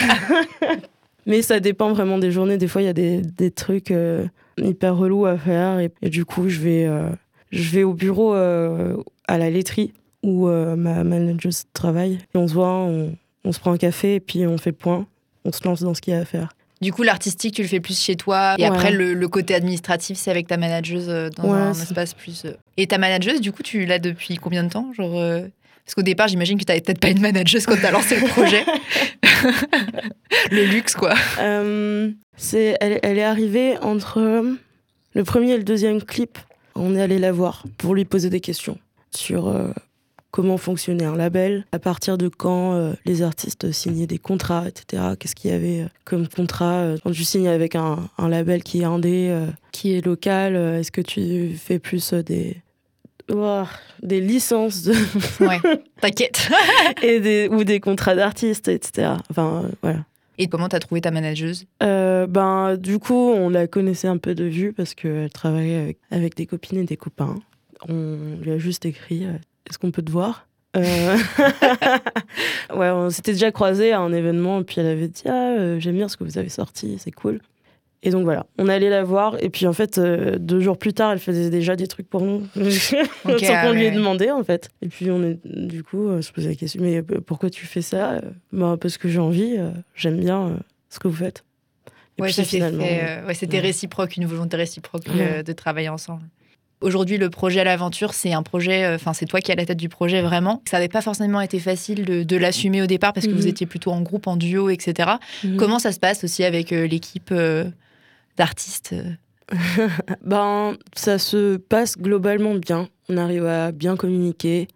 [1.26, 2.58] Mais ça dépend vraiment des journées.
[2.58, 4.26] Des fois, il y a des, des trucs euh,
[4.58, 5.78] hyper relous à faire.
[5.80, 7.08] Et, et du coup, je vais, euh,
[7.50, 12.18] je vais au bureau euh, à la laiterie où euh, ma manageuse travaille.
[12.34, 13.14] Et on se voit, on,
[13.44, 15.06] on se prend un café et puis on fait le point.
[15.46, 16.54] On se lance dans ce qu'il y a à faire.
[16.82, 18.56] Du coup, l'artistique, tu le fais plus chez toi.
[18.58, 18.68] Et Ouais.
[18.68, 22.44] après, le, le côté administratif, c'est avec ta manageuse dans Ouais, un espace plus.
[22.76, 25.18] Et ta manageuse, du coup, tu l'as depuis combien de temps Genre.
[25.84, 28.18] Parce qu'au départ, j'imagine que tu n'avais peut-être pas une manageuse quand tu as lancé
[28.18, 28.64] le projet.
[30.50, 31.14] le luxe, quoi.
[31.38, 34.56] Euh, c'est, elle, elle est arrivée entre
[35.14, 36.38] le premier et le deuxième clip.
[36.74, 38.78] On est allé la voir pour lui poser des questions
[39.14, 39.68] sur euh,
[40.30, 45.02] comment fonctionnait un label, à partir de quand euh, les artistes signaient des contrats, etc.
[45.20, 48.86] Qu'est-ce qu'il y avait comme contrat quand tu signes avec un, un label qui est
[48.86, 49.38] indé,
[49.70, 52.56] qui est local Est-ce que tu fais plus des
[54.02, 54.92] Des licences de-
[55.46, 55.58] Ouais,
[56.00, 56.50] t'inquiète.
[57.02, 59.12] et des, ou des contrats d'artistes, etc.
[59.30, 60.00] Enfin, euh, voilà.
[60.36, 61.64] Et comment t'as trouvé ta manageuse?
[61.82, 65.98] Euh, ben, du coup, on la connaissait un peu de vue parce qu'elle travaillait avec,
[66.10, 67.36] avec des copines et des copains.
[67.88, 69.32] On lui a juste écrit euh,
[69.68, 70.46] Est-ce qu'on peut te voir?
[70.76, 71.16] Euh,
[72.74, 75.94] Ouais, on s'était déjà croisés à un événement et puis elle avait dit Ah, j'aime
[75.94, 77.40] bien ce que vous avez sorti, c'est cool.
[78.06, 80.92] Et donc voilà, on allait la voir et puis en fait, euh, deux jours plus
[80.92, 84.44] tard, elle faisait déjà des trucs pour nous sans qu'on ah lui ait demandé en
[84.44, 84.68] fait.
[84.82, 87.64] Et puis on est, du coup, euh, je posais la question Mais euh, pourquoi tu
[87.64, 88.20] fais ça
[88.52, 90.58] bah, Parce que j'ai envie, euh, j'aime bien
[90.90, 91.44] ce que vous faites.
[92.18, 92.84] Et Ouais, puis finalement.
[92.84, 93.62] ouais, c'était ouais.
[93.62, 95.42] réciproque, une volonté réciproque Ouais.
[95.42, 96.22] de travailler ensemble.
[96.82, 99.64] Aujourd'hui, le projet à l'aventure, c'est un projet, enfin, c'est toi qui es à la
[99.64, 100.60] tête du projet vraiment.
[100.68, 103.48] Ça n'avait pas forcément été facile de, de l'assumer au départ parce que vous Mhm.
[103.48, 105.12] étiez plutôt en groupe, en duo, etc.
[105.42, 105.56] Mhm.
[105.56, 107.32] Comment ça se passe aussi avec l'équipe
[108.36, 109.12] d'artistes euh
[110.22, 112.88] Ben, ça se passe globalement bien.
[113.08, 114.68] On arrive à bien communiquer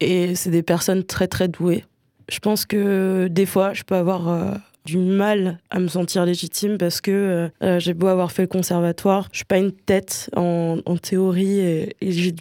[0.00, 1.84] et c'est des personnes très très douées.
[2.28, 6.78] Je pense que des fois, je peux avoir euh, du mal à me sentir légitime
[6.78, 10.78] parce que euh, j'ai beau avoir fait le conservatoire, je suis pas une tête en,
[11.02, 12.34] théorie et, j'ai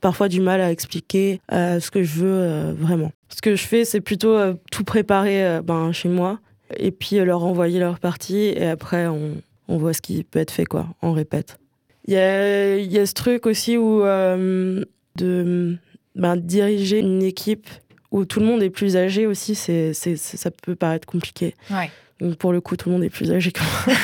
[0.00, 3.10] parfois du mal à expliquer ce que je veux vraiment.
[3.28, 4.38] Ce que je fais, c'est plutôt
[4.70, 6.40] tout préparer ben, chez moi
[6.76, 9.36] et puis leur envoyer leur partie et après on,
[9.68, 10.86] on voit ce qui peut être fait, quoi.
[11.02, 11.58] On répète.
[12.06, 14.84] Il y a, il y a ce truc aussi où euh,
[15.16, 15.76] de
[16.14, 17.68] ben, diriger une équipe
[18.10, 21.54] où tout le monde est plus âgé aussi, c'est, c'est, ça peut paraître compliqué.
[21.70, 21.90] Ouais.
[22.38, 23.96] pour le coup, tout le monde est plus âgé que moi.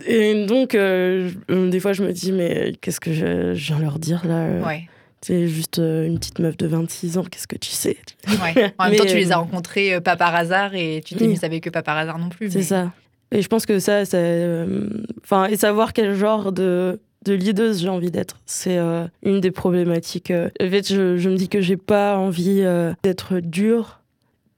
[0.06, 3.98] et donc, euh, des fois, je me dis, mais qu'est-ce que je, je viens leur
[3.98, 4.88] dire là Ouais.
[5.22, 7.96] C'est juste une petite meuf de 26 ans, qu'est-ce que tu sais?
[8.28, 8.72] Ouais.
[8.78, 11.24] En même Mais, temps, tu les as euh, rencontrés pas par hasard et tu t'es
[11.24, 11.30] oui.
[11.30, 12.50] mise avec eux pas par hasard non plus.
[12.50, 12.92] C'est mais- ça.
[13.32, 14.88] Et je pense que ça, ça euh,
[15.22, 19.50] enfin, et savoir quel genre de, de leaduse j'ai envie d'être, c'est euh, une des
[19.50, 20.30] problématiques.
[20.30, 20.48] euh.
[20.60, 22.64] En fait, je, me dis que j'ai pas envie
[23.02, 24.00] d'être dure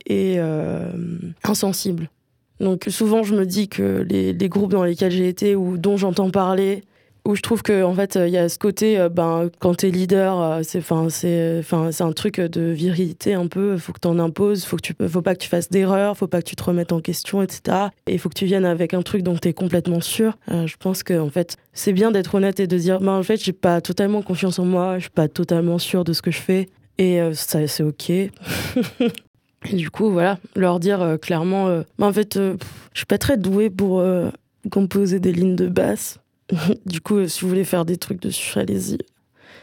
[0.06, 0.38] et
[1.44, 2.08] insensible.
[2.60, 5.96] Donc souvent, je me dis que les, les groupes dans lesquels j'ai été ou dont
[5.96, 6.82] j'entends parler,
[7.28, 9.90] où je trouve que en fait il y a ce côté euh, ben quand t'es
[9.90, 13.76] leader euh, c'est enfin c'est enfin c'est un truc de virilité un peu.
[13.76, 16.40] Faut que t'en imposes faut que tu faut pas que tu fasses d'erreurs faut pas
[16.40, 19.22] que tu te remettes en question etc et faut que tu viennes avec un truc
[19.22, 20.38] dont t'es complètement sûr.
[20.50, 23.22] Euh, je pense que en fait c'est bien d'être honnête et de dire ben en
[23.22, 26.30] fait j'ai pas totalement confiance en moi je suis pas totalement sûr de ce que
[26.30, 28.10] je fais et ça c'est ok.
[29.70, 31.66] Et du coup voilà leur dire clairement
[31.98, 32.56] ben, en fait je
[32.94, 34.02] suis pas très douée pour
[34.70, 36.20] composer des lignes de basse
[36.86, 38.98] du coup, euh, si vous voulez faire des trucs dessus, allez-y.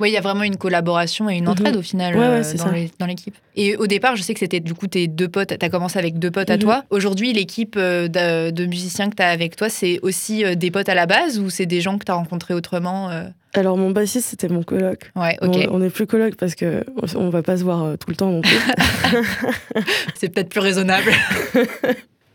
[0.01, 1.51] Oui, il y a vraiment une collaboration et une Mhm.
[1.51, 3.35] entraide au final Ouais, ouais, euh, dans l'équipe.
[3.55, 5.57] Et au départ, je sais que c'était du coup tes deux potes.
[5.57, 6.61] Tu as commencé avec deux potes à Mhm.
[6.63, 6.83] toi.
[6.89, 10.89] Aujourd'hui, l'équipe euh, de, de musiciens que tu as avec toi, c'est aussi des potes
[10.89, 13.91] à la base ou c'est des gens que tu as rencontrés autrement euh Alors, mon
[13.91, 15.11] bassiste, c'était mon coloc.
[15.15, 15.65] Ouais, ok.
[15.71, 16.83] On, on est plus coloc parce que
[17.15, 18.51] on va pas se voir tout le temps non plus.
[20.15, 21.11] C'est peut-être plus raisonnable.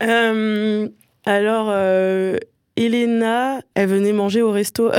[0.03, 0.89] Euh,
[1.27, 1.67] alors,
[2.81, 4.91] Elena, elle venait manger au resto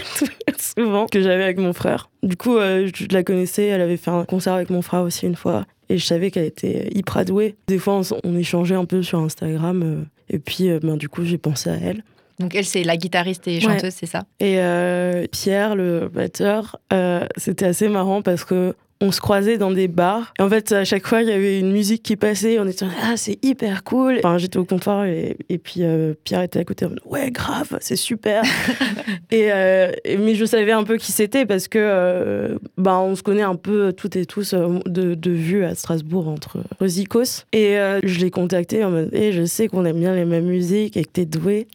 [0.58, 2.08] souvent que j'avais avec mon frère.
[2.22, 3.66] Du coup, euh, je la connaissais.
[3.66, 5.66] Elle avait fait un concert avec mon frère aussi une fois.
[5.88, 7.56] Et je savais qu'elle était hyper douée.
[7.66, 9.82] Des fois, on, échangeait un peu sur Instagram.
[9.82, 12.04] euh, et puis, euh, ben, du coup, j'ai pensé à elle.
[12.38, 14.24] Donc elle, c'est la guitariste et chanteuse, c'est ça?
[14.40, 19.70] Et euh, Pierre, le batteur, euh, c'était assez marrant parce que on se croisait dans
[19.70, 20.32] des bars.
[20.38, 22.58] Et en fait, à chaque fois, il y avait une musique qui passait.
[22.58, 24.16] On était ah, c'est hyper cool.
[24.18, 26.86] Enfin, j'étais au comptoir et, et puis euh, Pierre était à côté.
[27.04, 28.42] Ouais, grave, c'est super.
[29.30, 33.14] et, euh, et- mais je savais un peu qui c'était parce que euh, bah, on
[33.14, 37.44] se connaît un peu toutes et tous de, de vue à Strasbourg entre Zikos.
[37.52, 40.96] Et je l'ai contacté en mode Eh, je sais qu'on aime bien les mêmes musiques
[40.96, 41.66] et que t'es doué.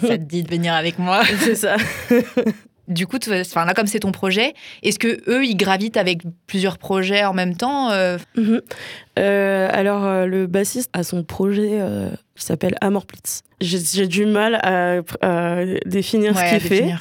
[0.00, 1.22] Ça te dit de venir avec moi.
[1.40, 1.76] c'est ça.
[2.86, 6.76] Du coup, enfin, là, comme c'est ton projet, est-ce que eux, ils gravitent avec plusieurs
[6.76, 8.60] projets en même temps euh, Mhm.
[9.18, 13.42] Euh, alors, euh, le bassiste a son projet euh, qui s'appelle Amorplitz.
[13.60, 16.94] J'ai du mal à, à définir Ouais, ce qu'il fait.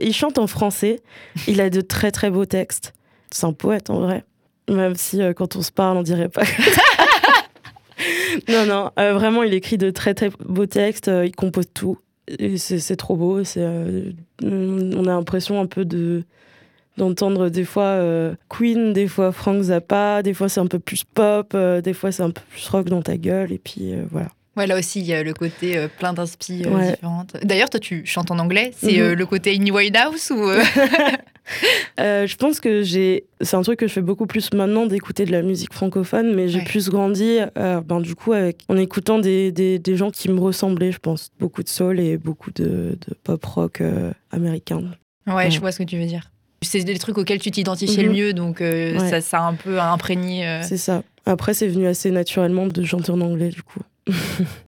[0.00, 1.00] il chante en français.
[1.48, 2.92] Il a de très très beaux textes.
[3.32, 4.22] C'est un poète en vrai.
[4.70, 6.42] Même si quand on se parle, on dirait pas.
[8.48, 11.10] non, non, vraiment, il écrit de très très beaux textes.
[11.24, 11.98] il compose tout.
[12.56, 13.44] C'est trop beau.
[13.44, 14.12] C'est, euh,
[14.42, 16.24] on a l'impression un peu de
[16.96, 21.04] d'entendre des fois euh, Queen, des fois Frank Zappa, des fois c'est un peu plus
[21.04, 24.04] pop, euh, des fois c'est un peu plus rock dans ta gueule, et puis euh,
[24.10, 24.28] voilà.
[24.56, 26.92] Ouais, là aussi, il y a le côté euh, plein d'inspi euh, Ouais.
[26.92, 27.36] différentes.
[27.44, 28.70] D'ailleurs, toi, tu chantes en anglais.
[28.74, 29.00] C'est Mhm.
[29.02, 30.48] euh, le côté Amy Winehouse ou
[32.00, 35.24] euh, je pense que j'ai, c'est un truc que je fais beaucoup plus maintenant d'écouter
[35.24, 36.64] de la musique francophone, mais j'ai Ouais.
[36.64, 40.40] plus grandi, euh, ben du coup avec, en écoutant des, des, des gens qui me
[40.40, 44.82] ressemblaient, je pense, beaucoup de soul et beaucoup de, de pop rock euh, américain.
[45.26, 45.50] Ouais, Ouais.
[45.50, 46.30] je vois ce que tu veux dire.
[46.62, 48.08] C'est des trucs auxquels tu t'identifiais Mhm.
[48.08, 48.96] le mieux, donc Ouais.
[48.98, 50.60] ça, ça a un peu imprégné.
[50.62, 51.02] C'est ça.
[51.26, 53.80] Après, c'est venu assez naturellement de chanter en anglais, du coup.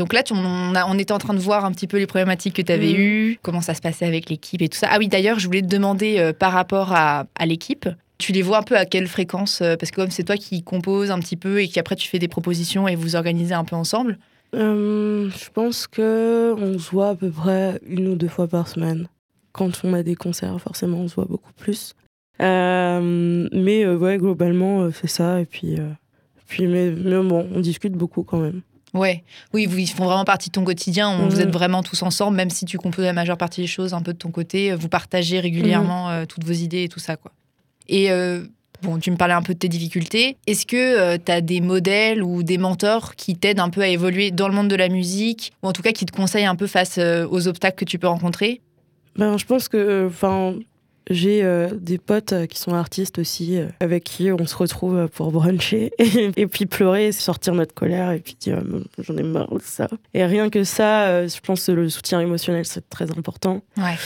[0.00, 2.06] Donc là, tu- on, a- on était en train de voir un petit peu les
[2.06, 2.98] problématiques que tu avais Mhm.
[3.00, 4.88] eues, comment ça se passait avec l'équipe et tout ça.
[4.90, 7.86] Ah oui, d'ailleurs, je voulais te demander euh, par rapport à, à l'équipe,
[8.16, 10.62] tu les vois un peu à quelle fréquence euh, Parce que comme c'est toi qui
[10.62, 13.76] composes un petit peu et qu'après tu fais des propositions et vous organisez un peu
[13.76, 14.18] ensemble.
[14.54, 18.68] Euh, je pense que on se voit à peu près une ou deux fois par
[18.68, 19.06] semaine.
[19.52, 21.94] Quand on a des concerts, forcément, on se voit beaucoup plus.
[22.38, 25.40] Mais ouais, globalement, c'est ça.
[25.40, 25.76] Et puis,
[26.48, 28.62] puis mais, mais bon, on discute beaucoup quand même.
[28.94, 29.22] Ouais,
[29.54, 31.08] oui, vous, ils font vraiment partie de ton quotidien.
[31.10, 31.42] On- Vous Mhm.
[31.42, 34.12] êtes vraiment tous ensemble, même si tu composes la majeure partie des choses un peu
[34.12, 34.72] de ton côté.
[34.72, 37.30] euh, Vous partagez régulièrement euh, toutes vos idées et tout ça, quoi.
[37.88, 38.42] Et euh,
[38.82, 40.36] bon, tu me parlais un peu de tes difficultés.
[40.46, 44.30] Est-ce que tu as des modèles ou des mentors qui t'aident un peu à évoluer
[44.32, 46.66] dans le monde de la musique, ou en tout cas qui te conseillent un peu
[46.66, 48.60] face euh, aux obstacles que tu peux rencontrer?
[49.16, 50.54] Ben, je pense que, enfin,
[51.08, 55.08] j'ai euh, des potes euh, qui sont artistes aussi, euh, avec qui on se retrouve
[55.08, 58.62] pour bruncher et, et puis pleurer, sortir notre colère et puis dire
[58.98, 59.88] j'en ai marre de ça.
[60.14, 63.62] Et rien que ça, euh, je pense que le soutien émotionnel c'est très important.
[63.76, 63.96] Ouais.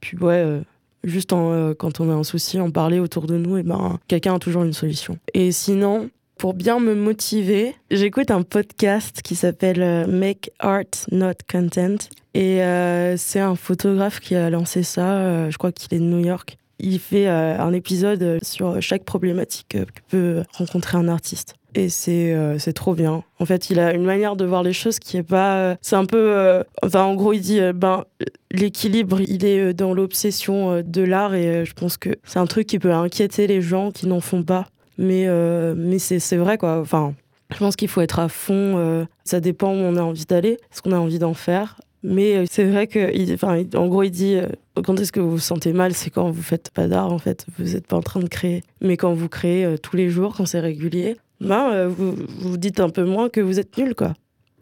[0.00, 0.60] Puis ouais,
[1.04, 4.34] juste en, quand on a un souci, en parler autour de nous, et ben quelqu'un
[4.34, 5.18] a toujours une solution.
[5.34, 6.08] Et sinon,
[6.38, 11.98] pour bien me motiver, j'écoute un podcast qui s'appelle Make Art Not Content.
[12.34, 16.04] Et euh, c'est un photographe qui a lancé ça, euh, je crois qu'il est de
[16.04, 16.56] New York.
[16.78, 21.54] Il fait euh, un épisode sur chaque problématique que peut rencontrer un artiste.
[21.74, 23.22] et c'est trop bien.
[23.38, 25.76] En fait, il a une manière de voir les choses qui est pas.
[25.82, 26.62] c'est un peu.
[26.82, 28.04] enfin, en gros, il dit ben
[28.50, 32.78] l'équilibre, il est dans l'obsession de l'art et je pense que c'est un truc qui
[32.78, 34.66] peut inquiéter les gens qui n'en font pas.
[34.96, 35.28] Mais
[35.76, 36.80] mais c'est vrai quoi.
[36.80, 37.12] Enfin,
[37.52, 39.06] je pense qu'il faut être à fond.
[39.24, 41.76] ça dépend où on a envie d'aller, ce qu'on a envie d'en faire.
[42.02, 44.46] Mais euh, c'est vrai que, en gros, il dit euh,
[44.84, 47.46] quand est-ce que vous vous sentez mal, c'est quand vous faites pas d'art en fait,
[47.58, 48.62] vous n'êtes pas en train de créer.
[48.80, 52.80] Mais quand vous créez euh, tous les jours, quand c'est régulier, ben vous vous dites
[52.80, 54.14] un peu moins que vous êtes nul quoi.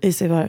[0.03, 0.49] Et c'est vrai.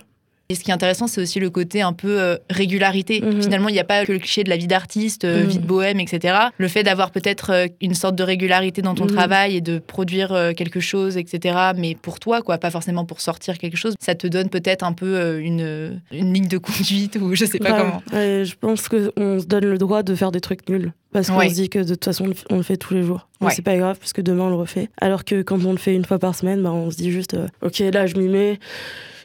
[0.52, 3.22] Et ce qui est intéressant, c'est aussi le côté un peu euh, régularité.
[3.22, 3.40] Mhm.
[3.44, 5.48] Finalement, il n'y a pas que le cliché de la vie d'artiste, euh, Mhm.
[5.48, 6.36] vie de bohème, etc.
[6.58, 9.12] Le fait d'avoir peut-être euh, une sorte de régularité dans ton Mhm.
[9.12, 11.56] travail et de produire quelque chose, etc.
[11.78, 14.94] Mais pour toi, quoi, pas forcément pour sortir quelque chose, ça te donne peut-être un
[14.94, 16.58] peu une, une ligne de
[17.08, 17.78] conduite ou je sais pas Ouais.
[17.78, 18.02] comment.
[18.12, 20.94] Je pense qu'on se donne le droit de faire des trucs nuls.
[21.12, 21.50] Parce qu'on Ouais.
[21.50, 23.28] se dit que de toute façon, on le fait tous les jours.
[23.42, 23.52] Ouais.
[23.52, 24.90] c'est pas grave, parce que demain, on le refait.
[25.02, 27.34] Alors que quand on le fait une fois par semaine, bah, on se dit juste,
[27.34, 28.60] euh, OK, là, je m'y mets,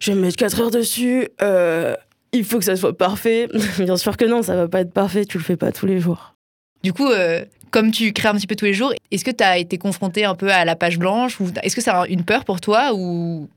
[0.00, 1.94] je vais me mettre 4 heures dessus, euh,
[2.32, 3.48] il faut que ça soit parfait.
[3.78, 6.00] Bien sûr que non, ça va pas être parfait, tu le fais pas tous les
[6.00, 6.34] jours.
[6.82, 9.42] Du coup, euh, comme tu crées un petit peu tous les jours, est-ce que tu
[9.44, 12.24] as été confronté un peu à la page blanche ou est-ce que c'est un- une
[12.24, 13.48] peur pour toi ou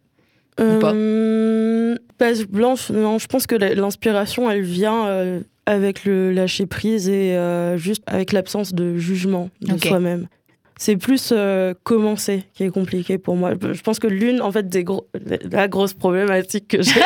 [0.59, 0.91] Ou pas?
[2.17, 7.35] Page blanche, non, je pense que l'inspiration, elle vient euh, avec le lâcher prise et
[7.35, 10.27] euh, juste avec l'absence de jugement de soi-même.
[10.79, 13.53] C'est plus euh, commencer qui est compliqué pour moi.
[13.61, 15.07] Je pense que l'une, en fait, des gros,
[15.51, 17.01] la grosse problématique que j'ai,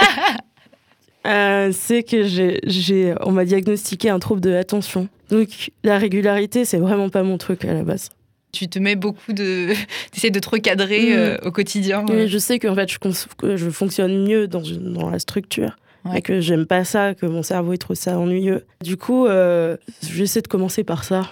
[1.27, 5.07] euh, c'est que j'ai, j'ai, on m'a diagnostiqué un trouble de l'attention.
[5.29, 8.09] Donc la régularité, c'est vraiment pas mon truc à la base.
[8.51, 9.73] Tu te mets beaucoup de.
[10.11, 11.17] tu essaies de te recadrer Mhm.
[11.17, 12.97] euh, au quotidien Mais je sais qu'en fait, je,
[13.37, 15.77] que je fonctionne mieux dans, une- dans la structure.
[16.05, 16.17] Ouais.
[16.17, 18.65] Et que j'aime pas ça, que mon cerveau il trouve ça ennuyeux.
[18.83, 21.29] Du coup, euh, j'essaie de commencer par ça,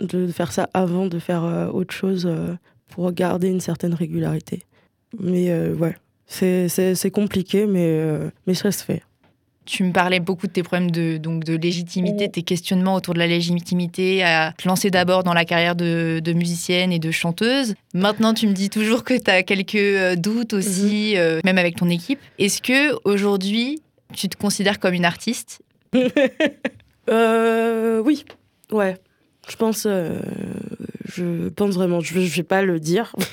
[0.00, 2.28] de faire ça avant de faire euh, autre chose
[2.88, 4.62] pour garder une certaine régularité.
[5.20, 6.68] Mais ouais, c'est-
[7.10, 8.02] compliqué, mais,
[8.48, 9.02] mais ça se fait.
[9.70, 12.30] Tu me parlais beaucoup de tes problèmes de, donc de légitimité, Mm.
[12.30, 16.32] tes questionnements autour de la légitimité, à te lancer d'abord dans la carrière de, de
[16.32, 17.74] musicienne et de chanteuse.
[17.92, 21.18] Maintenant, tu me dis toujours que tu as quelques euh, doutes aussi, Mm-hmm.
[21.18, 22.18] euh, même avec ton équipe.
[22.38, 23.82] Est-ce que aujourd'hui,
[24.14, 25.60] tu te considères comme une artiste?
[27.10, 28.24] Euh, oui,
[28.70, 28.96] ouais.
[29.48, 30.20] Je pense, euh,
[31.12, 32.00] je pense vraiment.
[32.00, 33.14] Je, je vais pas le dire.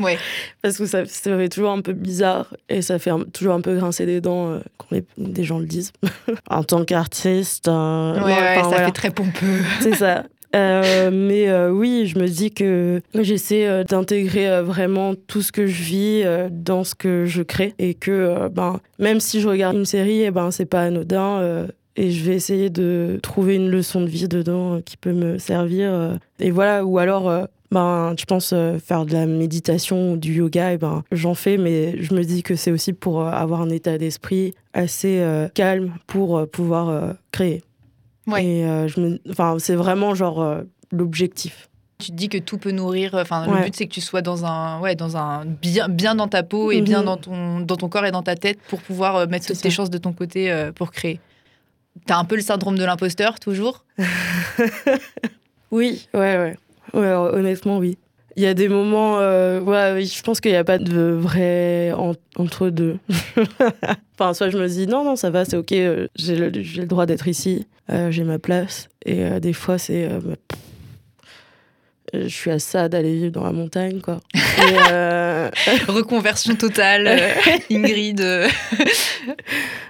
[0.00, 0.18] Ouais.
[0.60, 3.62] Parce que ça, ça fait toujours un peu bizarre et ça fait un- toujours un
[3.62, 5.92] peu grincer des dents euh, quand les- des gens le disent.
[6.50, 9.46] en tant qu'artiste, euh, Ouais, non, ouais, enfin, ça voilà, fait très pompeux.
[9.80, 10.24] c'est ça.
[10.54, 15.66] Euh, mais euh, oui, je me dis que j'essaie euh, d'intégrer vraiment tout ce que
[15.66, 19.84] je vis dans ce que je crée et que ben même si je regarde une
[19.86, 21.66] série, et ben c'est pas anodin
[22.00, 25.36] et je vais essayer de trouver une leçon de vie dedans euh, qui peut me
[25.38, 30.12] servir euh, et voilà ou alors euh, ben je pense euh, faire de la méditation
[30.12, 33.20] ou du yoga et ben j'en fais mais je me dis que c'est aussi pour
[33.20, 37.62] euh, avoir un état d'esprit assez euh, calme pour pouvoir créer.
[38.26, 38.44] Ouais.
[38.44, 39.18] Et je me...
[39.30, 40.58] enfin, c'est vraiment genre
[40.92, 41.68] l'objectif.
[41.98, 43.14] Tu te dis que tout peut nourrir.
[43.14, 46.28] Enfin, le but c'est que tu sois dans un, ouais, dans un bien, bien dans
[46.28, 47.04] ta peau et bien Mhm.
[47.06, 49.90] dans ton, dans ton corps et dans ta tête pour pouvoir mettre toutes tes chances
[49.90, 51.20] de ton côté pour créer.
[52.06, 53.84] T'as un peu le syndrome de l'imposteur toujours.
[55.70, 56.56] Oui, ouais,
[56.94, 57.12] ouais.
[57.12, 57.98] Honnêtement, oui.
[58.36, 61.92] Il y a des moments, euh, ouais, je pense qu'il n'y a pas de vrai
[61.92, 62.98] en- entre deux.
[64.18, 66.50] enfin, soit je me dis non, non, ça va, c'est ok, euh, j'ai le,
[66.86, 68.88] droit d'être ici, euh, j'ai ma place.
[69.04, 70.08] Et euh, des fois, c'est.
[70.08, 70.36] bah,
[72.14, 74.20] je suis à ça d'aller vivre dans la montagne, quoi.
[74.34, 74.38] Et,
[75.88, 77.34] Reconversion totale,
[77.70, 78.22] Ingrid.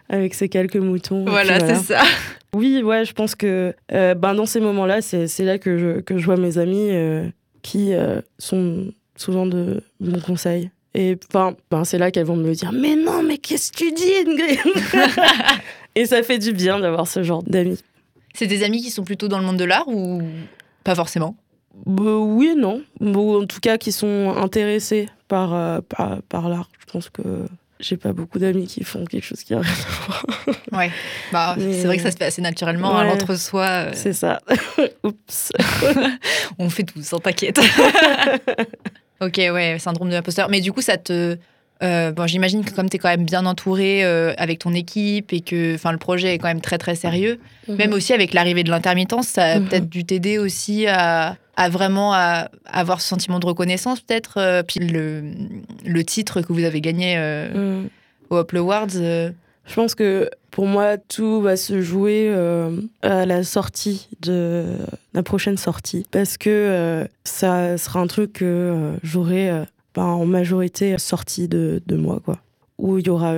[0.08, 1.24] Avec ces quelques moutons.
[1.24, 2.02] voilà, c'est ça.
[2.54, 6.16] Oui, ouais, je pense que euh, ben, dans ces moments-là, c'est là que je, que
[6.16, 7.28] je vois mes amis euh,
[7.62, 10.70] qui euh, sont souvent de bons conseils.
[10.94, 13.92] Et enfin, ben, c'est là qu'elles vont me dire Mais non, mais qu'est-ce que tu
[13.92, 15.10] dis, Ingrid?
[15.94, 17.82] Et ça fait du bien d'avoir ce genre d'amis.
[18.32, 20.22] C'est des amis qui sont plutôt dans le monde de l'art ou
[20.84, 21.36] pas forcément?
[21.84, 22.82] Bah, oui, non.
[23.00, 26.70] Ou en tout cas, qui sont intéressés par, par, par l'art.
[26.80, 27.22] Je pense que
[27.80, 30.26] j'ai pas beaucoup d'amis qui font quelque chose qui a rien à voir.
[30.72, 30.90] Ouais.
[31.32, 33.10] Bah, Mais- c'est vrai que ça se fait assez naturellement à Ouais.
[33.10, 33.64] l'entre-soi.
[33.66, 34.40] euh, C'est ça.
[35.04, 35.52] Oups.
[36.58, 37.60] on fait tous, hein, t'inquiète.
[39.20, 40.48] ok, ouais, syndrome de l'imposteur.
[40.48, 41.36] Mais du coup, ça te.
[41.82, 45.32] euh, bon, j'imagine que comme tu es quand même bien entouré euh, avec ton équipe
[45.32, 47.38] et que le projet est quand même très très sérieux,
[47.68, 49.68] même aussi avec l'arrivée de l'intermittence, ça a Mhm.
[49.68, 54.34] peut-être dû t'aider aussi à, à vraiment à, avoir ce sentiment de reconnaissance, peut-être.
[54.38, 55.24] euh, puis le,
[55.84, 57.88] le titre que vous avez gagné euh, Mm.
[58.30, 58.86] au Hop Awards.
[58.96, 59.30] euh,
[59.66, 64.64] Je pense que pour moi, tout va se jouer euh, à la sortie de
[65.14, 66.04] la prochaine sortie.
[66.12, 69.50] Parce que ça sera un truc que j'aurai
[69.94, 72.38] ben, en majorité sortie de, de moi, quoi.
[72.78, 73.34] Où il y aura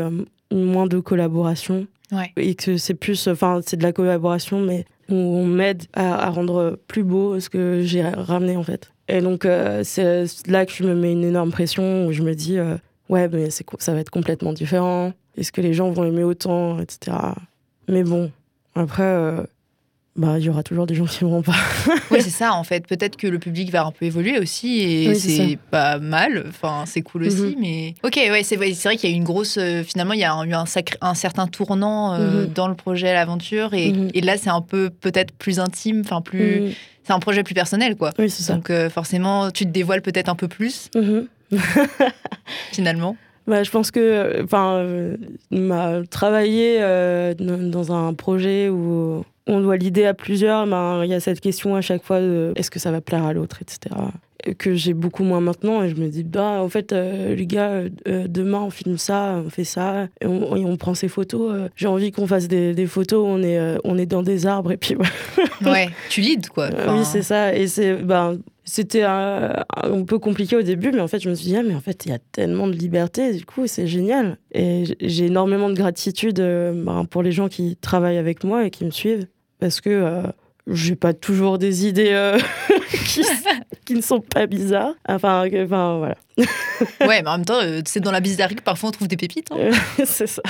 [0.53, 1.87] moins de collaboration.
[2.13, 2.33] Ouais.
[2.37, 6.79] Et que c'est plus, enfin, c'est de la collaboration, mais où on m'aide à, rendre
[6.87, 8.93] plus beau ce que j'ai ramené, en fait.
[9.09, 12.35] Et donc, euh, c'est là que je me mets une énorme pression, où je me
[12.35, 12.77] dis, euh,
[13.09, 15.13] ouais, mais ça va être complètement différent.
[15.37, 17.17] Est-ce que les gens vont aimer autant, etc.
[17.89, 18.31] Mais bon,
[18.75, 19.43] après, euh,
[20.21, 21.55] bah, il y aura toujours des gens qui n'aimeront pas.
[22.11, 22.87] Oui, c'est ça en fait.
[22.87, 26.45] Peut-être que le public va un peu évoluer aussi et Oui, c'est pas mal.
[26.49, 27.55] Enfin, c'est cool aussi, Mhm.
[27.59, 29.57] mais ok, ouais, c'est vrai, qu'il y a eu une grosse.
[29.59, 32.53] euh, finalement, il y a eu un, sacré, un certain tournant euh, Mhm.
[32.53, 34.11] dans le projet, l'aventure, et, Mhm.
[34.13, 36.75] et là, c'est un peu peut-être plus intime, enfin plus.
[37.05, 38.11] C'est un projet plus personnel, quoi.
[38.19, 38.55] Oui, c'est ça.
[38.55, 40.91] Donc euh, forcément, tu te dévoiles peut-être un peu plus
[42.73, 43.17] finalement.
[43.47, 44.85] Bah, je pense que enfin
[46.11, 46.79] travailler
[47.39, 51.75] dans un projet où on doit l'idée à plusieurs, ben, il y a cette question
[51.77, 53.95] à chaque fois de est-ce que ça va plaire à l'autre, etc.
[54.45, 57.47] Et Que j'ai beaucoup moins maintenant et je me dis bah en fait euh, les
[57.47, 60.95] gars euh, euh, demain on filme ça, on fait ça et on, et on prend
[60.95, 61.53] ces photos.
[61.53, 64.73] euh, j'ai envie qu'on fasse des, des photos, on est on est dans des arbres
[64.73, 64.97] et puis
[65.65, 66.71] Ouais, tu leads, quoi.
[66.73, 67.55] Enfin, oui, c'est ça.
[67.55, 71.35] Et c'est, ben, c'était un, un peu compliqué au début, mais en fait, je me
[71.35, 73.87] suis dit, ah, mais en fait, il y a tellement de liberté, du coup, c'est
[73.87, 74.39] génial.
[74.55, 78.71] Et j'ai énormément de gratitude euh, ben, pour les gens qui travaillent avec moi et
[78.71, 79.27] qui me suivent,
[79.61, 80.23] parce que euh,
[80.67, 82.39] j'ai pas toujours des idées euh,
[83.07, 83.23] qui,
[83.85, 84.95] qui ne sont pas bizarres.
[85.09, 86.17] Enfin, enfin voilà,
[87.07, 89.17] Ouais, mais en même temps, euh, c'est dans la bizarrerie que parfois on trouve des
[89.17, 89.49] pépites.
[89.53, 89.57] hein.
[89.59, 89.73] Euh,
[90.05, 90.43] c'est ça.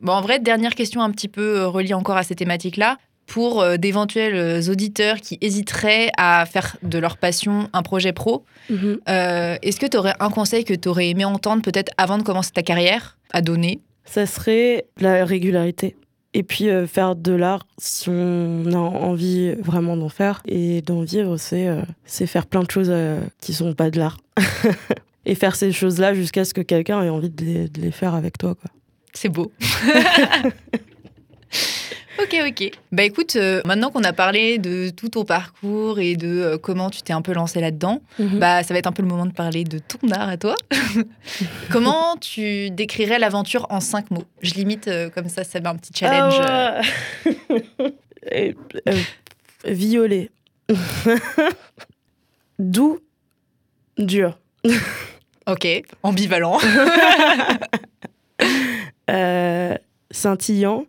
[0.00, 2.96] Bon, en vrai, dernière question un petit peu reliée encore à ces thématiques-là.
[3.26, 8.98] Pour d'éventuels auditeurs qui hésiteraient à faire de leur passion un projet pro, Mhm.
[9.08, 12.24] euh, est-ce que tu aurais un conseil que tu aurais aimé entendre peut-être avant de
[12.24, 13.78] commencer ta carrière à donner?
[14.04, 15.94] Ça serait la régularité.
[16.32, 21.02] Et puis euh, faire de l'art, si on a envie vraiment d'en faire et d'en
[21.02, 24.18] vivre, c'est euh, c'est faire plein de choses euh, qui sont pas de l'art.
[25.26, 28.14] et faire ces choses-là jusqu'à ce que quelqu'un ait envie de les, de les faire
[28.14, 28.54] avec toi.
[28.54, 28.70] Quoi.
[29.12, 29.50] C'est beau.
[32.22, 32.70] ok, ok.
[32.92, 36.90] Bah écoute, euh, maintenant qu'on a parlé de tout ton parcours et de euh, comment
[36.90, 38.38] tu t'es un peu lancé là-dedans, Mhm.
[38.38, 40.54] bah ça va être un peu le moment de parler de ton art à toi.
[41.70, 44.24] comment tu décrirais l'aventure en cinq mots?
[44.42, 46.34] Je limite euh, comme ça, ça met un petit challenge.
[46.40, 46.80] Ah
[49.64, 50.30] violet.
[52.58, 52.98] Doux.
[53.98, 54.38] Dur.
[55.46, 55.66] Ok,
[56.02, 56.58] ambivalent.
[59.10, 59.74] Euh,
[60.10, 60.86] scintillant.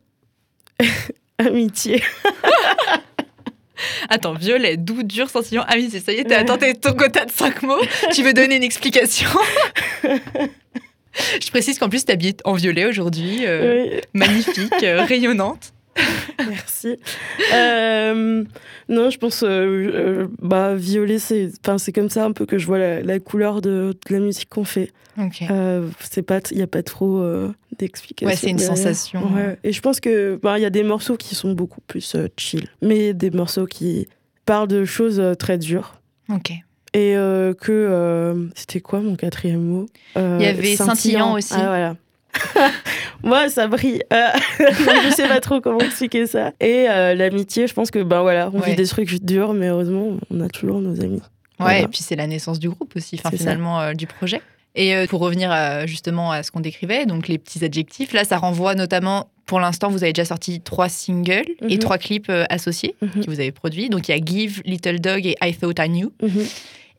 [1.45, 2.03] Amitié.
[4.09, 5.99] Attends, violet, doux, dur, scintillant, amitié.
[5.99, 7.81] Ça y est, t'as tes- ton quota de cinq mots.
[8.13, 9.29] Tu veux donner une explication
[10.03, 13.39] Je précise qu'en plus, t'habilles en violet aujourd'hui.
[13.45, 14.01] euh, Oui.
[14.13, 15.73] magnifique, euh, rayonnante.
[16.49, 16.97] Merci.
[17.53, 18.43] Euh,
[18.89, 22.57] non, je pense, euh, euh, bah, violet, c'est, enfin, c'est comme ça un peu que
[22.57, 24.91] je vois la, la couleur de, de la musique qu'on fait.
[25.99, 27.23] C'est pas, il y a pas trop
[27.77, 28.27] d'explications.
[28.31, 28.77] Ouais, c'est une derrière.
[28.77, 29.21] sensation.
[29.33, 29.57] Ouais.
[29.63, 32.67] Et je pense que, bah, il y a des morceaux qui sont beaucoup plus chill,
[32.81, 34.07] mais des morceaux qui
[34.45, 35.99] parlent de choses très dures.
[36.33, 36.53] Ok.
[36.93, 39.85] Et euh, que euh, c'était quoi mon quatrième mot?
[40.17, 41.53] Euh, Il y avait scintillant aussi.
[41.55, 41.95] Ah voilà.
[43.23, 44.01] Moi, ça brille.
[44.11, 44.27] Euh,
[44.59, 46.51] je sais pas trop comment expliquer ça.
[46.59, 48.71] Et euh, l'amitié, je pense que ben voilà, on Ouais.
[48.71, 51.15] vit des trucs durs, mais heureusement, on a toujours nos amis.
[51.17, 51.21] Ouais,
[51.59, 51.79] Voilà.
[51.81, 54.41] et puis c'est la naissance du groupe aussi, enfin finalement euh, du projet.
[54.73, 58.23] Et euh, pour revenir à- justement à ce qu'on décrivait, donc les petits adjectifs, là
[58.23, 61.79] ça renvoie notamment, pour l'instant vous avez déjà sorti trois singles et Mhm.
[61.79, 63.23] trois clips associés Mhm.
[63.25, 63.89] que vous avez produits.
[63.89, 66.11] Donc il y a Give, Little Dog et I Thought I Knew.
[66.23, 66.45] Mhm.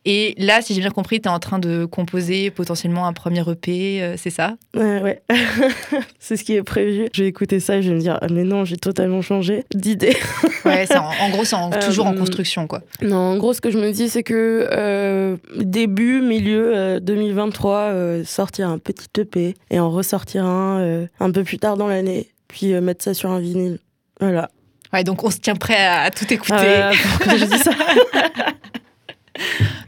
[0.05, 3.43] Et là, si j'ai bien compris, tu es en train de composer potentiellement un premier
[3.49, 4.57] EP, euh, c'est ça?
[4.75, 5.23] Ouais, ouais.
[6.19, 7.07] c'est ce qui est prévu.
[7.15, 9.65] Je vais écouter ça et je vais me dire, ah, mais non, j'ai totalement changé
[9.75, 10.17] d'idée.
[10.65, 12.83] Ouais, en, en gros, c'est Euh, toujours en construction quoi.
[13.03, 17.77] Non, en gros, ce que je me dis, c'est que euh, début, milieu euh, 2023,
[17.79, 22.29] euh, sortir un petit EP et en ressortir un un peu plus tard dans l'année,
[22.47, 23.81] puis mettre ça sur un vinyle.
[24.21, 24.51] Voilà.
[24.93, 26.55] Ouais, donc on se tient prêt à, à tout écouter.
[26.55, 27.73] Ah, pourquoi je dis ça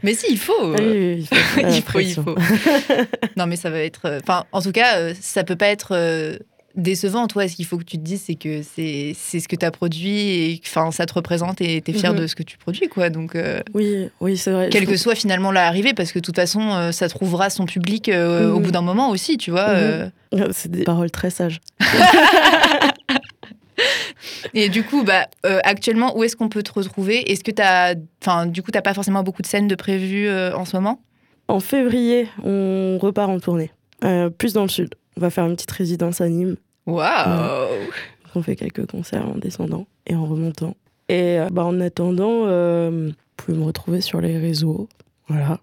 [0.03, 0.53] Mais si, il faut.
[0.59, 1.35] Ah oui, oui, il faut.
[1.59, 2.23] il Ah, faut, il pression.
[2.23, 2.35] faut.
[3.37, 4.01] non, mais ça va être.
[4.05, 6.37] euh, Enfin, en tout cas, euh, ça peut pas être euh,
[6.75, 7.27] décevant.
[7.27, 9.71] Toi, ce qu'il faut que tu te dises, c'est que c'est ce que tu as
[9.71, 10.09] produit
[10.51, 12.19] et enfin, ça te représente et tu es fier Mhm.
[12.21, 13.09] de ce que tu produis, quoi.
[13.09, 14.69] Donc, euh, Oui, oui, c'est vrai.
[14.69, 18.51] quelle que soit finalement l'arrivée, parce que de toute façon, ça trouvera son public euh,
[18.51, 18.63] au Mhm.
[18.63, 19.69] bout d'un moment aussi, tu vois.
[19.69, 19.75] Mhm.
[19.75, 20.09] euh.
[20.31, 21.61] trouve- C'est des paroles très sages.
[24.53, 27.31] Et du coup, bah, euh, actuellement, où est-ce qu'on peut te retrouver?
[27.31, 27.95] Est-ce que tu as.
[28.21, 31.01] Enfin, du coup, tu pas forcément beaucoup de scènes de prévues euh, en ce moment?
[31.47, 33.71] En février, on repart en tournée.
[34.03, 34.95] Euh, plus dans le sud.
[35.17, 36.57] On va faire une petite résidence à Nîmes.
[36.85, 37.69] Waouh
[38.35, 40.75] On fait quelques concerts en descendant et en remontant.
[41.07, 44.89] Et bah, en attendant, vous pouvez me retrouver sur les réseaux.
[45.27, 45.59] Voilà.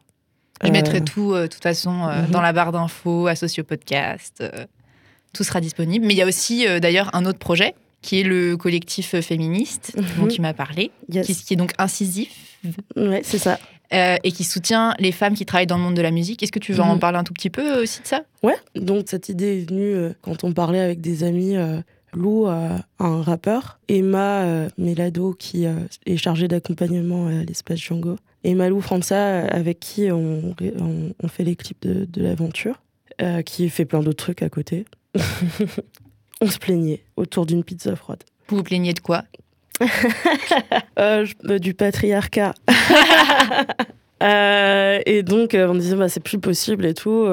[0.65, 2.31] Je mettrai tout, de toute façon, mhm.
[2.31, 4.43] dans la barre d'infos, associé au podcast.
[5.33, 6.07] tout sera disponible.
[6.07, 10.25] Mais il y a aussi, d'ailleurs, un autre projet qui est le collectif féministe dont
[10.25, 10.29] Mhm.
[10.29, 11.27] tu m'as parlé, Yes.
[11.27, 12.59] qui, qui est donc incisif
[12.97, 13.59] Ouais, c'est ça.
[13.95, 16.43] euh, et qui soutient les femmes qui travaillent dans le monde de la musique.
[16.43, 17.01] Est-ce que tu veux en Mhm.
[17.01, 18.23] parler un tout petit peu euh, aussi de ça?
[18.43, 21.57] Ouais, donc cette idée est venue euh, quand on parlait avec des amis.
[21.57, 21.81] euh,
[22.15, 22.83] Lou, un
[23.23, 30.13] rappeur, Emma Melado, qui est chargée d'accompagnement à l'espace Django, et Malou França, avec qui
[30.13, 32.83] on, on- on fait les clips de, de l'aventure,
[33.47, 34.85] qui fait plein d'autres trucs à côté.
[36.43, 38.23] on se plaignait autour d'une pizza froide.
[38.49, 39.23] Vous vous plaignez de quoi
[40.99, 42.53] Euh, je- euh, du patriarcat.
[44.23, 47.27] Euh, et donc, euh, on disait, bah, c'est plus possible et tout.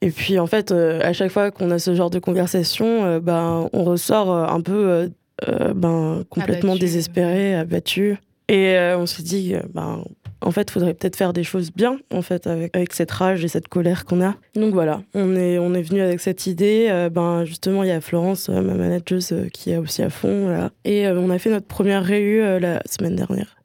[0.00, 3.84] Et puis, en fait, à chaque fois qu'on a ce genre de conversation, ben, on
[3.84, 5.10] ressort un peu
[5.46, 6.80] ben, complètement Abattu.
[6.86, 8.16] désespéré, abattu.
[8.48, 10.02] Et on se dit, ben,
[10.44, 13.48] en fait, il faudrait peut-être faire des choses bien, en fait, avec, cette rage et
[13.48, 14.36] cette colère qu'on a.
[14.54, 16.88] Donc voilà, on est, on est venu avec cette idée.
[16.90, 20.10] Euh, ben, justement, il y a Florence, euh, ma manageuse, euh, qui est aussi à
[20.10, 20.70] fond.
[20.84, 23.56] Et on a fait notre première réu la semaine dernière,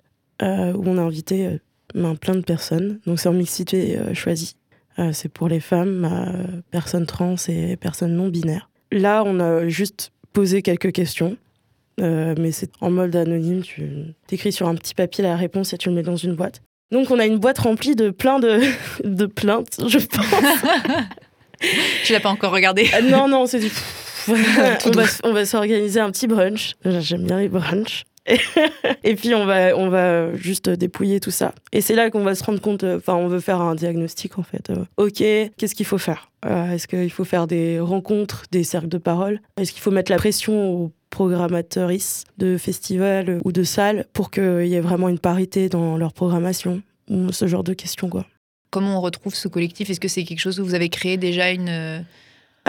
[0.41, 1.59] où on a invité
[1.93, 2.99] ben, plein de personnes.
[3.05, 4.55] Donc c'est en mixité choisie.
[5.11, 8.69] C'est pour les femmes, personnes trans et personnes non binaires.
[8.91, 11.37] Là, on a juste posé quelques questions.
[11.97, 15.89] mais c'est en mode anonyme, tu écris sur un petit papier la réponse et tu
[15.89, 16.61] le mets dans une boîte.
[16.91, 18.61] Donc on a une boîte remplie de plein de,
[19.03, 20.25] de plaintes, je pense.
[22.05, 23.69] Tu l'as pas encore regardé Ah, non, non, c'est du...
[24.25, 24.33] Tout
[24.85, 26.75] on, va, on va s'organiser un petit brunch.
[26.85, 28.05] J'aime bien les brunchs.
[29.03, 31.53] Et puis on va, on va juste dépouiller tout ça.
[31.71, 34.37] Et c'est là qu'on va se rendre compte, euh, enfin on veut faire un diagnostic
[34.37, 34.69] en fait.
[34.69, 36.29] Euh, ok, qu'est-ce qu'il faut faire?
[36.45, 39.41] Euh, Est-ce qu'il faut faire des rencontres, des cercles de parole?
[39.57, 41.91] Est-ce qu'il faut mettre la pression aux programmateurs
[42.37, 46.81] de festivals ou de salles pour qu'il y ait vraiment une parité dans leur programmation?
[47.31, 48.25] Ce genre de questions quoi.
[48.69, 49.89] Comment on retrouve ce collectif?
[49.89, 52.05] Est-ce que c'est quelque chose où vous avez créé déjà une...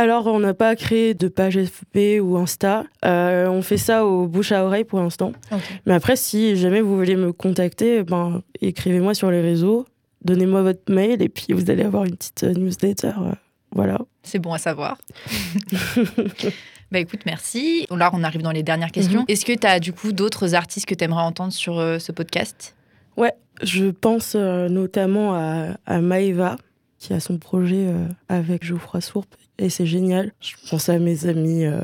[0.00, 2.84] Alors, on n'a pas créé de page FB ou Insta.
[3.04, 5.32] Euh, on fait ça au bouche à oreille pour l'instant.
[5.84, 9.86] Mais après, si jamais vous voulez me contacter, ben, écrivez-moi sur les réseaux,
[10.24, 13.08] donnez-moi votre mail et puis vous allez avoir une petite euh, newsletter.
[13.08, 13.32] euh,
[13.72, 13.98] voilà.
[14.22, 14.96] C'est bon à savoir.
[16.90, 17.86] bah écoute, merci.
[17.90, 19.20] Là, on arrive dans les dernières questions.
[19.20, 19.26] Mhm.
[19.28, 22.10] Est-ce que tu as du coup d'autres artistes que tu aimerais entendre sur euh, ce
[22.10, 22.74] podcast?
[23.62, 26.56] Je pense euh, notamment à, à Maeva,
[26.98, 30.32] qui a son projet euh, avec Geoffroy Sourpe, et c'est génial.
[30.40, 31.80] Je pense à mes amis euh,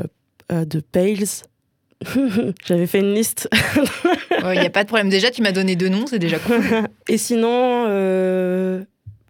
[0.53, 1.25] euh, de Pales.
[2.67, 3.49] J'avais fait une liste.
[4.43, 5.09] Il n'y a pas de problème.
[5.09, 6.61] Déjà, tu m'as donné deux noms, c'est déjà cool.
[7.09, 8.85] Et sinon, euh,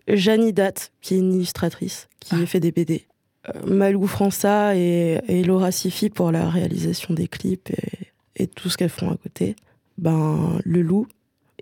[0.09, 2.47] Jeannie Date, qui est une illustratrice, qui Ah.
[2.47, 3.07] fait des BD.
[3.49, 8.69] Euh, Malou França et, et Laura Sifi pour la réalisation des clips et, et tout
[8.69, 9.55] ce qu'elles font à côté.
[9.99, 11.07] Ben, le loup.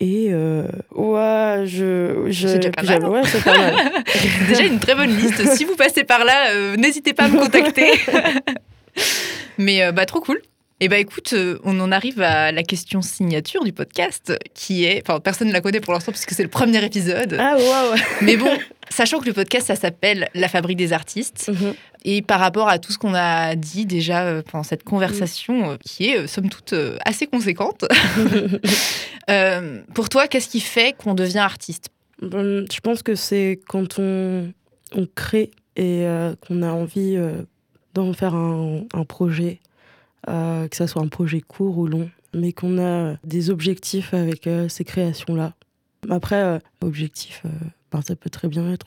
[0.01, 2.27] Et euh, ouais, je.
[2.29, 3.93] je C'est déjà pas mal, j'avais- Ouais, c'est pas mal.
[4.49, 5.47] Déjà une très bonne liste.
[5.55, 7.93] Si vous passez par là, euh, n'hésitez pas à me contacter.
[9.59, 10.41] Mais euh, bah trop cool.
[10.81, 15.01] Et bah écoute, euh, on en arrive à la question signature du podcast, qui est,
[15.07, 17.37] enfin personne ne la connaît pour l'instant puisque c'est le premier épisode.
[17.39, 17.95] Ah, waouh!
[18.23, 18.51] Mais bon,
[18.91, 21.75] sachant que le podcast ça s'appelle La Fabrique des artistes, Mhm.
[22.05, 26.11] et par rapport à tout ce qu'on a dit déjà pendant cette conversation, euh, qui
[26.11, 26.75] est somme toute
[27.07, 27.85] assez conséquente,
[29.31, 31.89] euh, pour toi, qu'est-ce qui fait qu'on devient artiste?
[32.23, 34.53] Hum, Je pense que c'est quand on,
[35.15, 37.43] crée et euh, qu'on a envie euh,
[37.95, 39.61] d'en faire un, projet,
[40.27, 44.85] que ça soit un projet court ou long, mais qu'on a des objectifs avec ces
[44.85, 45.55] créations-là.
[46.11, 47.43] Après, objectif,
[47.93, 48.87] ben, ça peut très bien être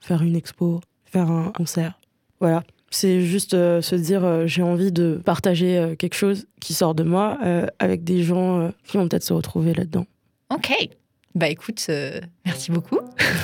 [0.00, 1.98] faire une expo, faire un concert.
[2.40, 2.62] Voilà.
[2.90, 6.94] C'est juste euh, se dire euh, j'ai envie de partager euh, quelque chose qui sort
[6.94, 7.38] de moi
[7.78, 10.06] avec des gens qui vont peut-être se retrouver là-dedans.
[10.52, 10.72] Ok.
[11.34, 11.90] Bah écoute,
[12.46, 12.98] merci beaucoup.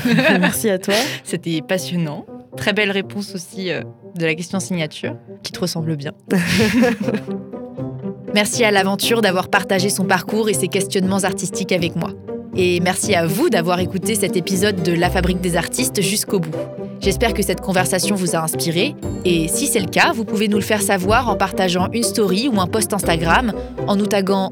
[0.41, 0.95] Merci à toi.
[1.25, 2.25] C'était passionnant.
[2.57, 6.13] Très belle réponse aussi de la question signature, qui te ressemble bien.
[8.35, 12.13] merci à l'aventure d'avoir partagé son parcours et ses questionnements artistiques avec moi.
[12.55, 16.55] Et merci à vous d'avoir écouté cet épisode de La Fabrique des artistes jusqu'au bout.
[17.01, 18.95] J'espère que cette conversation vous a inspiré.
[19.25, 22.49] Et si c'est le cas, vous pouvez nous le faire savoir en partageant une story
[22.49, 23.53] ou un post Instagram,
[23.87, 24.51] en nous taguant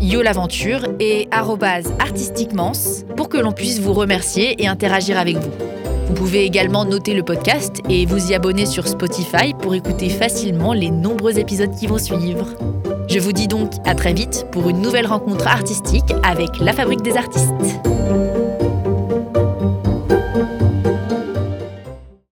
[0.00, 2.72] yolaventure et arrobase artistiquements
[3.16, 5.50] pour que l'on puisse vous remercier et interagir avec vous.
[6.06, 10.72] Vous pouvez également noter le podcast et vous y abonner sur Spotify pour écouter facilement
[10.72, 12.46] les nombreux épisodes qui vont suivre.
[13.14, 17.02] Je vous dis donc à très vite pour une nouvelle rencontre artistique avec la Fabrique
[17.02, 17.54] des artistes.